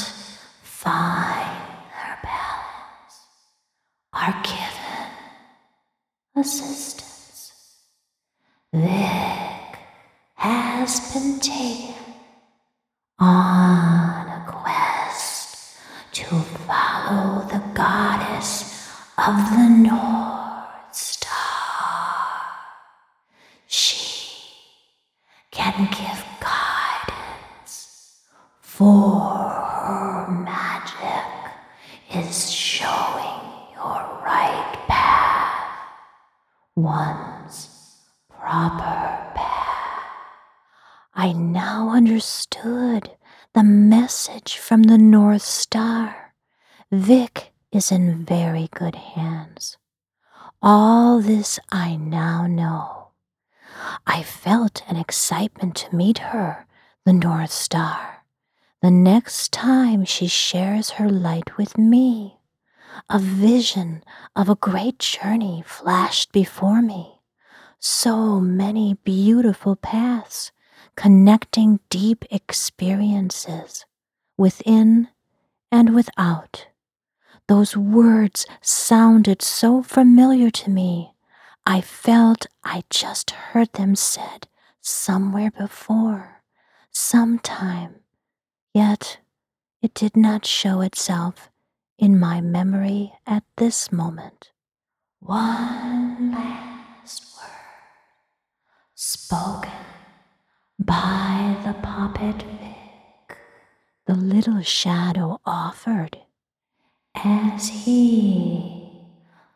find 0.61 1.57
their 1.93 2.19
balance 2.23 3.15
are 4.13 4.43
given 4.43 5.11
assistance. 6.35 7.53
Vic 8.73 9.79
has 10.35 11.13
been 11.13 11.39
taken 11.39 12.06
on 13.19 14.27
a 14.27 14.45
quest 14.47 15.77
to 16.11 16.23
follow 16.25 17.41
the 17.47 17.61
goddess 17.73 18.91
of 19.17 19.35
the 19.51 19.69
North 19.69 20.93
Star. 20.95 21.33
She 23.65 24.39
can 25.51 25.87
give 25.89 26.25
guidance, 26.39 28.21
for 28.61 29.49
her 29.49 30.27
magic 30.29 31.51
is 32.13 32.51
showing 32.51 33.41
your 33.73 34.21
right 34.23 34.85
path, 34.87 35.79
one's 36.75 37.69
proper 38.29 39.33
path. 39.33 40.03
I 41.19 41.31
now 41.33 41.89
understood 41.89 43.09
the 43.53 43.63
message 43.63 44.57
from 44.57 44.83
the 44.83 44.99
North 44.99 45.41
Star. 45.41 46.33
Vic 46.91 47.51
is 47.77 47.91
in 47.91 48.25
very 48.25 48.67
good 48.73 48.95
hands. 48.95 49.77
All 50.63 51.21
this 51.21 51.59
I 51.71 51.95
now 51.95 52.47
know. 52.47 53.09
I 54.07 54.23
felt 54.23 54.81
an 54.87 54.95
excitement 54.95 55.75
to 55.75 55.95
meet 55.95 56.17
her, 56.17 56.65
the 57.05 57.13
North 57.13 57.51
Star, 57.51 58.25
the 58.81 58.89
next 58.89 59.53
time 59.53 60.05
she 60.05 60.27
shares 60.27 60.91
her 60.91 61.07
light 61.07 61.55
with 61.57 61.77
me. 61.77 62.39
A 63.09 63.19
vision 63.19 64.03
of 64.35 64.49
a 64.49 64.55
great 64.55 64.97
journey 64.97 65.63
flashed 65.63 66.31
before 66.31 66.81
me. 66.81 67.21
So 67.77 68.39
many 68.39 68.95
beautiful 69.03 69.75
paths 69.75 70.51
connecting 70.95 71.79
deep 71.91 72.25
experiences 72.31 73.85
within 74.35 75.09
and 75.71 75.93
without. 75.93 76.65
Those 77.47 77.77
words 77.77 78.45
sounded 78.61 79.41
so 79.41 79.81
familiar 79.81 80.51
to 80.51 80.69
me. 80.69 81.13
I 81.65 81.79
felt 81.79 82.45
I 82.63 82.83
just 82.89 83.31
heard 83.31 83.71
them 83.73 83.95
said 83.95 84.47
somewhere 84.81 85.51
before, 85.51 86.43
sometime, 86.91 88.01
yet 88.73 89.19
it 89.81 89.93
did 89.93 90.17
not 90.17 90.45
show 90.45 90.81
itself 90.81 91.49
in 91.97 92.19
my 92.19 92.41
memory 92.41 93.13
at 93.25 93.43
this 93.55 93.91
moment. 93.93 94.51
One 95.19 96.31
last 96.31 97.23
word 97.37 97.49
spoken 98.93 99.71
by 100.79 101.57
the 101.65 101.73
puppet 101.73 102.43
Vic, 102.43 103.37
the 104.05 104.15
little 104.15 104.61
shadow 104.61 105.39
offered 105.45 106.17
as 107.23 107.67
he 107.69 108.91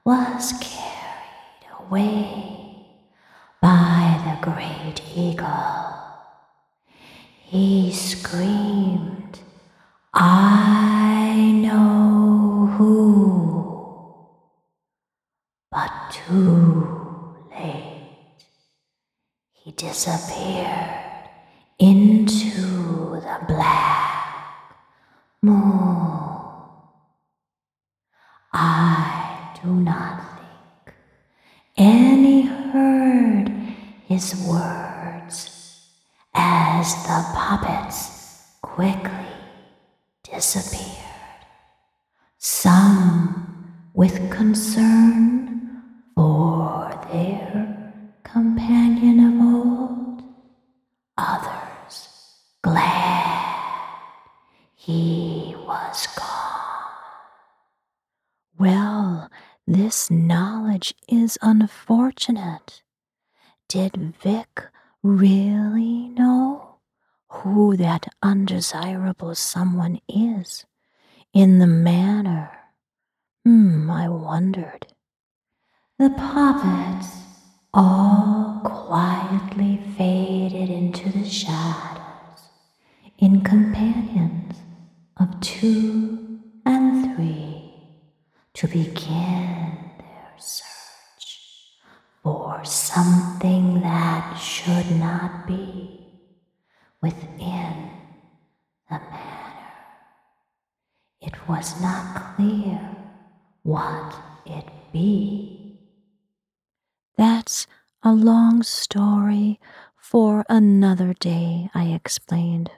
was 0.04 0.54
carried 0.54 1.66
away 1.80 2.88
by 3.62 4.20
the 4.26 4.52
great 4.52 5.02
eagle. 5.16 5.94
He 7.44 7.92
screamed, 7.92 9.40
I 10.14 11.52
know 11.64 12.74
who, 12.78 14.28
but 15.70 15.92
too 16.12 17.36
late. 17.52 18.46
He 19.54 19.72
disappeared 19.72 21.30
into 21.78 23.20
the 23.22 23.46
black 23.48 24.76
moon. 25.42 26.21
I 28.54 29.58
do 29.64 29.70
not 29.70 30.22
think 30.86 30.96
any 31.78 32.42
heard 32.44 33.50
his 34.06 34.36
words 34.46 35.88
as 36.34 36.94
the 37.04 37.26
puppets 37.34 38.58
quickly 38.62 39.28
disappeared. 40.24 40.98
Some 42.38 43.72
with 43.94 44.30
concern 44.32 45.84
for 46.16 46.90
their 47.12 47.94
companion 48.24 49.20
of 49.28 49.42
old, 49.42 50.24
others 51.18 52.10
glad 52.62 54.02
he 54.76 55.56
was 55.66 56.08
gone. 56.18 56.61
This 59.72 60.12
knowledge 60.12 60.94
is 61.08 61.38
unfortunate. 61.42 62.82
Did 63.70 64.18
Vic 64.22 64.68
really 65.02 66.10
know 66.10 66.80
who 67.30 67.78
that 67.78 68.08
undesirable 68.22 69.34
someone 69.34 70.02
is 70.10 70.66
in 71.34 71.60
the 71.60 71.68
manor? 71.68 72.52
Hmm, 73.46 73.90
I 73.90 74.10
wondered. 74.10 74.88
The 75.98 76.10
puppets 76.10 77.08
all 77.74 78.60
quietly 78.66 79.80
faded 79.98 80.70
into 80.70 81.10
the 81.18 81.24
shadows 81.24 82.50
in 83.20 83.40
companions 83.40 84.58
of 85.16 85.40
two 85.40 86.42
and 86.66 87.16
three 87.16 87.61
to 88.62 88.68
begin 88.68 89.76
their 89.98 90.34
search 90.38 91.80
for 92.22 92.64
something 92.64 93.82
that 93.82 94.36
should 94.38 95.00
not 95.00 95.48
be 95.48 96.00
within 97.02 97.90
the 98.88 99.00
manor. 99.00 99.74
It 101.22 101.50
was 101.50 101.82
not 101.82 102.36
clear 102.36 102.80
what 103.64 104.16
it 104.46 104.66
be. 104.94 105.80
That's 107.18 107.66
a 108.04 108.14
long 108.14 108.62
story 108.62 109.60
for 109.98 110.46
another 110.50 111.16
day, 111.16 111.72
I 111.74 111.86
explained. 111.86 112.70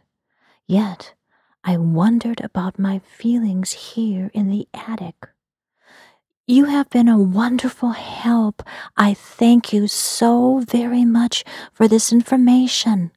Yet 0.66 1.14
I 1.62 1.76
wondered 1.76 2.40
about 2.40 2.80
my 2.80 3.00
feelings 3.00 3.74
here 3.74 4.32
in 4.34 4.50
the 4.50 4.70
attic. 4.74 5.28
You 6.46 6.66
have 6.66 6.90
been 6.90 7.08
a 7.08 7.18
wonderful 7.18 7.92
help. 7.92 8.64
I 8.98 9.14
thank 9.14 9.72
you 9.72 9.88
so 9.88 10.60
very 10.60 11.06
much 11.06 11.46
for 11.72 11.88
this 11.88 12.12
information, 12.12 13.12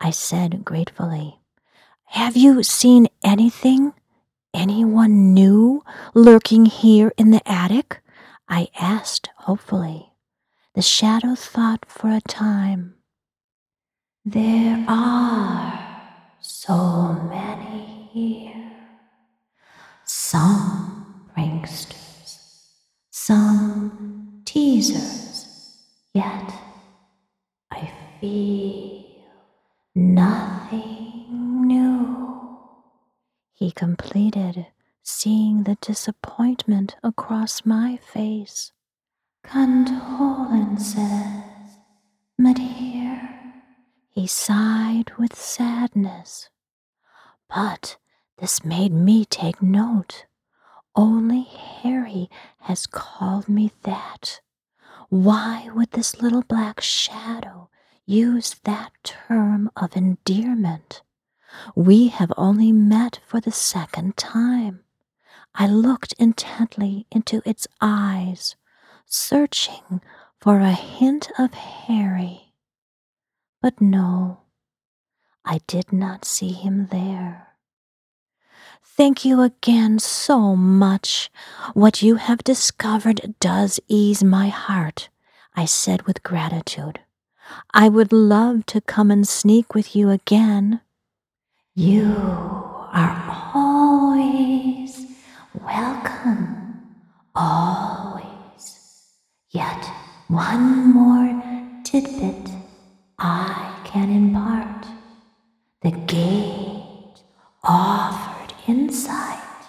I 0.00 0.10
said 0.10 0.64
gratefully. 0.64 1.38
Have 2.06 2.36
you 2.36 2.62
seen 2.64 3.06
anything? 3.22 3.92
Anyone 4.52 5.32
new 5.32 5.84
lurking 6.12 6.66
here 6.66 7.12
in 7.16 7.30
the 7.30 7.40
attic? 7.48 8.00
I 8.48 8.68
asked 8.78 9.30
hopefully. 9.36 10.12
The 10.74 10.82
shadow 10.82 11.36
thought 11.36 11.84
for 11.88 12.08
a 12.10 12.20
time. 12.20 12.96
There 14.24 14.84
are 14.88 15.78
so 16.40 17.12
many 17.30 18.08
here. 18.12 18.72
Some 20.04 21.28
pranksters, 21.36 22.01
some 23.24 24.42
teasers, 24.44 25.46
yet 26.12 26.52
I 27.70 27.88
feel 28.20 29.04
nothing 29.94 31.66
new. 31.68 32.58
He 33.52 33.70
completed, 33.70 34.66
seeing 35.04 35.62
the 35.62 35.76
disappointment 35.80 36.96
across 37.04 37.64
my 37.64 37.96
face. 37.96 38.72
Condolences, 39.44 40.98
Madeir. 42.40 43.52
He 44.08 44.26
sighed 44.26 45.12
with 45.16 45.38
sadness. 45.38 46.50
But 47.48 47.98
this 48.38 48.64
made 48.64 48.92
me 48.92 49.24
take 49.24 49.62
note. 49.62 50.26
Only 50.94 51.42
Harry 51.42 52.28
has 52.60 52.86
called 52.86 53.48
me 53.48 53.72
that. 53.82 54.40
Why 55.08 55.68
would 55.74 55.92
this 55.92 56.20
little 56.20 56.42
black 56.42 56.80
shadow 56.80 57.70
use 58.04 58.56
that 58.64 58.92
term 59.02 59.70
of 59.76 59.96
endearment? 59.96 61.02
We 61.74 62.08
have 62.08 62.32
only 62.36 62.72
met 62.72 63.20
for 63.26 63.40
the 63.40 63.52
second 63.52 64.16
time. 64.16 64.84
I 65.54 65.66
looked 65.66 66.14
intently 66.14 67.06
into 67.10 67.42
its 67.44 67.66
eyes, 67.80 68.56
searching 69.06 70.00
for 70.40 70.60
a 70.60 70.72
hint 70.72 71.30
of 71.38 71.54
Harry. 71.54 72.54
But 73.60 73.80
no, 73.80 74.40
I 75.44 75.60
did 75.66 75.92
not 75.92 76.24
see 76.24 76.52
him 76.52 76.86
there. 76.86 77.51
Thank 79.02 79.24
you 79.24 79.40
again 79.40 79.98
so 79.98 80.54
much. 80.54 81.28
What 81.74 82.02
you 82.02 82.14
have 82.14 82.44
discovered 82.44 83.34
does 83.40 83.80
ease 83.88 84.22
my 84.22 84.46
heart, 84.46 85.08
I 85.56 85.64
said 85.64 86.02
with 86.02 86.22
gratitude. 86.22 87.00
I 87.74 87.88
would 87.88 88.12
love 88.12 88.64
to 88.66 88.80
come 88.80 89.10
and 89.10 89.26
sneak 89.26 89.74
with 89.74 89.96
you 89.96 90.10
again. 90.10 90.82
You 91.74 92.14
are 92.92 93.50
always 93.52 95.04
welcome, 95.52 96.94
always. 97.34 99.08
Yet 99.50 99.84
one 100.28 100.94
more 100.94 101.42
tidbit 101.82 102.50
I 103.18 103.80
can 103.84 104.12
impart. 104.12 104.86
The 105.82 105.90
gate 105.90 107.24
offered 107.64 108.21
insight 108.72 109.62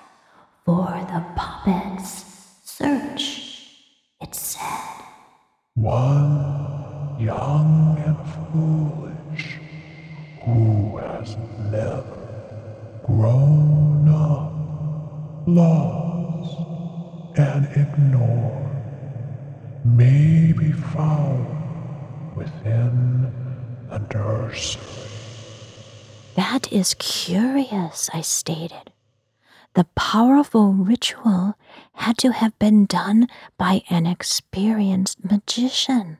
for 0.64 0.88
the 1.12 1.22
puppet's 1.36 2.24
search, 2.64 3.68
it 4.22 4.34
said. 4.34 4.96
One 5.76 7.18
young 7.20 8.02
and 8.08 8.18
foolish 8.34 9.60
who 10.46 10.98
has 11.00 11.36
never 11.70 13.02
grown 13.06 14.08
up, 14.08 14.54
lost, 15.48 16.58
and 17.38 17.66
ignored 17.76 18.72
may 19.84 20.54
be 20.54 20.72
found 20.72 21.46
within 22.38 23.34
the 23.90 24.00
nursery. 24.14 24.82
That 26.36 26.72
is 26.72 26.96
curious, 26.98 28.10
I 28.12 28.22
stated. 28.22 28.93
The 29.76 29.86
powerful 29.96 30.72
ritual 30.74 31.56
had 31.94 32.18
to 32.20 32.32
have 32.32 32.58
been 32.60 32.86
done 32.86 33.28
by 33.58 33.82
an 33.90 34.06
experienced 34.06 35.24
magician, 35.24 36.20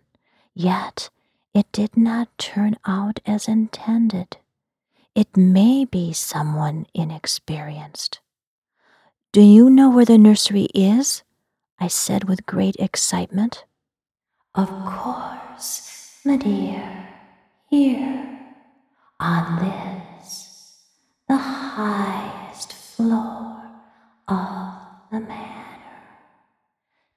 yet 0.56 1.10
it 1.54 1.72
did 1.72 1.96
not 1.96 2.36
turn 2.40 2.78
out 2.86 3.20
as 3.28 3.48
intended. 3.48 4.38
It 5.14 5.38
may 5.38 5.86
be 5.86 6.14
someone 6.14 6.88
inexperienced. 6.96 8.20
Do 9.32 9.42
you 9.42 9.70
know 9.70 9.90
where 9.90 10.06
the 10.06 10.18
nursery 10.18 10.68
is? 10.74 11.22
I 11.80 11.88
said 11.88 12.24
with 12.24 12.48
great 12.48 12.76
excitement. 12.78 13.66
Of 14.56 14.70
course, 14.70 16.20
my 16.26 16.38
dear. 16.38 17.10
Here, 17.70 18.40
on 19.20 19.60
this, 19.64 20.78
the 21.28 21.38
highest 21.38 22.43
floor 22.96 23.72
of 24.28 24.74
the 25.12 25.20
manor. 25.20 26.04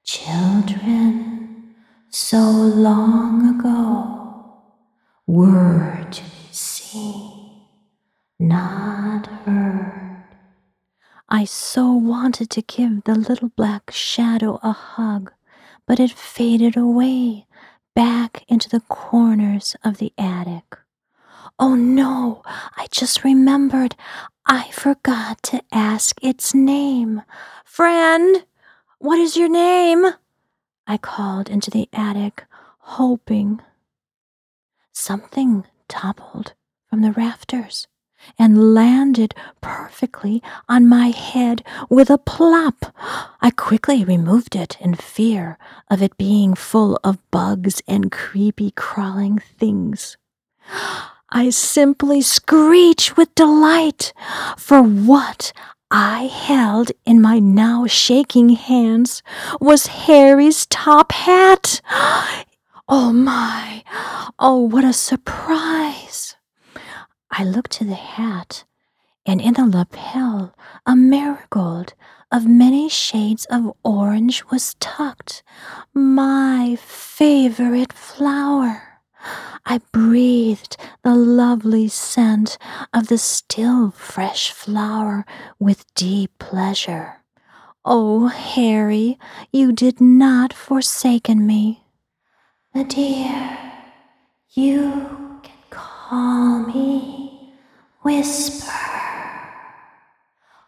Children, 0.03 1.75
so 2.09 2.39
long 2.49 3.59
ago, 3.59 4.63
were 5.27 6.07
to 6.09 6.23
be 6.23 6.51
seen, 6.51 7.61
not 8.39 9.27
heard. 9.45 10.23
I 11.29 11.43
so 11.45 11.91
wanted 11.91 12.49
to 12.51 12.61
give 12.63 13.03
the 13.03 13.15
little 13.15 13.49
black 13.49 13.91
shadow 13.91 14.59
a 14.63 14.71
hug, 14.71 15.31
but 15.85 15.99
it 15.99 16.11
faded 16.11 16.75
away 16.75 17.45
back 17.93 18.43
into 18.47 18.67
the 18.69 18.81
corners 18.81 19.75
of 19.83 19.97
the 19.97 20.11
attic. 20.17 20.77
Oh 21.59 21.75
no, 21.75 22.41
I 22.45 22.87
just 22.91 23.23
remembered 23.23 23.95
I 24.49 24.69
forgot 24.71 25.43
to 25.43 25.61
ask 25.73 26.23
its 26.23 26.53
name. 26.53 27.21
Friend, 27.65 28.45
what 28.97 29.19
is 29.19 29.35
your 29.35 29.49
name? 29.49 30.05
I 30.87 30.97
called 30.97 31.49
into 31.49 31.69
the 31.69 31.89
attic, 31.91 32.45
hoping. 32.79 33.59
Something 34.93 35.65
toppled 35.89 36.53
from 36.89 37.01
the 37.01 37.11
rafters 37.11 37.87
and 38.39 38.73
landed 38.73 39.35
perfectly 39.59 40.41
on 40.69 40.87
my 40.87 41.07
head 41.07 41.61
with 41.89 42.09
a 42.09 42.17
plop. 42.17 42.95
I 43.41 43.51
quickly 43.51 44.05
removed 44.05 44.55
it 44.55 44.77
in 44.79 44.95
fear 44.95 45.57
of 45.89 46.01
it 46.01 46.17
being 46.17 46.55
full 46.55 46.97
of 47.03 47.19
bugs 47.31 47.81
and 47.85 48.11
creepy 48.11 48.71
crawling 48.71 49.39
things. 49.39 50.15
I 51.29 51.49
simply 51.49 52.21
screech 52.21 53.17
with 53.17 53.35
delight 53.35 54.13
for 54.57 54.81
what 54.81 55.51
I 55.91 56.23
held 56.27 56.91
in 57.05 57.21
my 57.21 57.39
now 57.39 57.85
shaking 57.85 58.49
hands 58.49 59.21
was 59.59 59.87
Harry's 59.87 60.65
top 60.65 61.11
hat. 61.11 61.81
Oh 62.89 63.11
my! 63.11 63.83
Oh, 64.39 64.59
what 64.61 64.85
a 64.85 64.93
surprise! 64.93 66.37
I 67.29 67.43
looked 67.43 67.71
to 67.71 67.83
the 67.83 67.95
hat, 67.95 68.63
and 69.25 69.41
in 69.41 69.55
the 69.55 69.65
lapel 69.65 70.55
a 70.85 70.95
marigold 70.95 71.95
of 72.31 72.47
many 72.47 72.87
shades 72.87 73.43
of 73.49 73.73
orange 73.83 74.45
was 74.45 74.75
tucked. 74.79 75.43
My 75.93 76.77
favorite 76.79 77.91
flower. 77.91 78.86
I 79.65 79.81
breathed 79.91 80.77
the 81.03 81.15
lovely 81.15 81.87
scent 81.87 82.57
of 82.93 83.07
the 83.07 83.17
still 83.17 83.91
fresh 83.91 84.51
flower 84.51 85.25
with 85.59 85.93
deep 85.93 86.37
pleasure. 86.39 87.17
Oh, 87.83 88.27
Harry, 88.27 89.17
you 89.51 89.71
did 89.71 90.01
not 90.01 90.53
forsaken 90.53 91.45
me. 91.47 91.83
My 92.73 92.83
dear, 92.83 93.57
you 94.51 95.39
can 95.43 95.57
call 95.69 96.59
me, 96.63 97.53
whisper, 98.01 98.71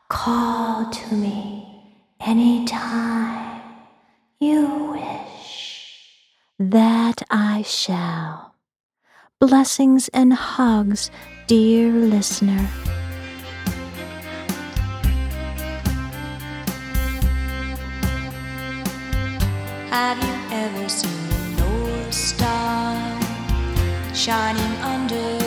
call 0.07 0.89
to 0.89 1.15
me 1.15 1.93
any 2.19 2.65
time 2.65 3.61
you 4.39 4.91
wish. 4.91 6.15
That 6.57 7.21
I 7.29 7.63
shall. 7.63 8.48
Blessings 9.41 10.09
and 10.09 10.33
hugs, 10.33 11.09
dear 11.47 11.93
listener. 11.93 12.67
Have 19.89 20.17
you 20.21 20.35
ever 20.51 20.89
seen 20.89 21.29
the 21.29 21.63
North 21.63 22.13
Star 22.13 23.21
shining 24.13 24.75
under 24.81 25.38